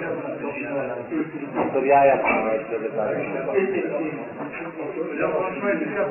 Dur 1.74 1.82
ya 1.82 2.04
yapma. 2.04 2.30
Şöyle 2.70 2.96
bari. 2.96 3.28
Hocam 5.10 5.32
konuşmayı 5.32 5.78
siz 5.78 5.96
yap. 5.96 6.08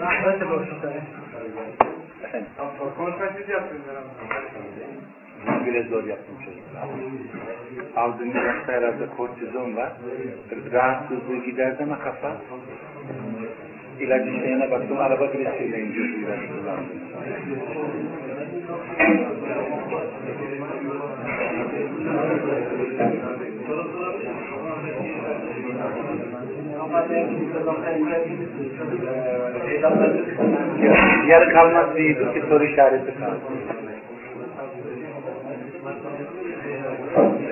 Ben 0.00 0.40
ben 0.40 0.46
olmayayım. 0.46 0.76
Efendim, 2.24 2.48
Konuşmayı 2.96 3.30
siz 3.38 3.48
yapın. 3.48 3.78
bile 5.66 5.82
zor 5.82 6.04
yaptım 6.04 6.34
çocuklar. 6.44 6.88
Aldığım 7.96 8.30
ilaçta 8.30 8.72
herhalde 8.72 9.06
kortizon 9.16 9.76
var. 9.76 9.92
Rahatsızlığı 10.72 11.44
giderdi 11.44 11.82
ama 11.82 11.98
kafa. 11.98 12.36
İlaç 14.00 14.26
işleyene 14.28 14.70
baktım 14.70 14.98
araba 14.98 15.32
bile 15.32 15.52
sürmeyin 15.58 15.92
diyor 15.94 16.06
bu 16.08 16.18
ilaç 16.18 16.40
kullandım. 16.48 17.00
Yarı, 22.98 23.43
yarı 31.28 31.52
kalmaz 31.52 31.96
değildir 31.96 32.34
ki 32.34 32.42
soru 32.48 32.64
işareti 32.64 33.14
kaldı. 33.18 33.40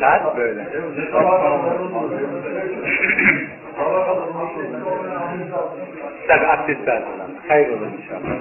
Saat 0.00 0.36
böyle. 0.36 0.66
Tabi 6.28 6.46
abdest 6.46 6.88
lazım. 6.88 7.08
Hayır 7.48 7.68
olur 7.68 7.86
inşallah. 8.02 8.32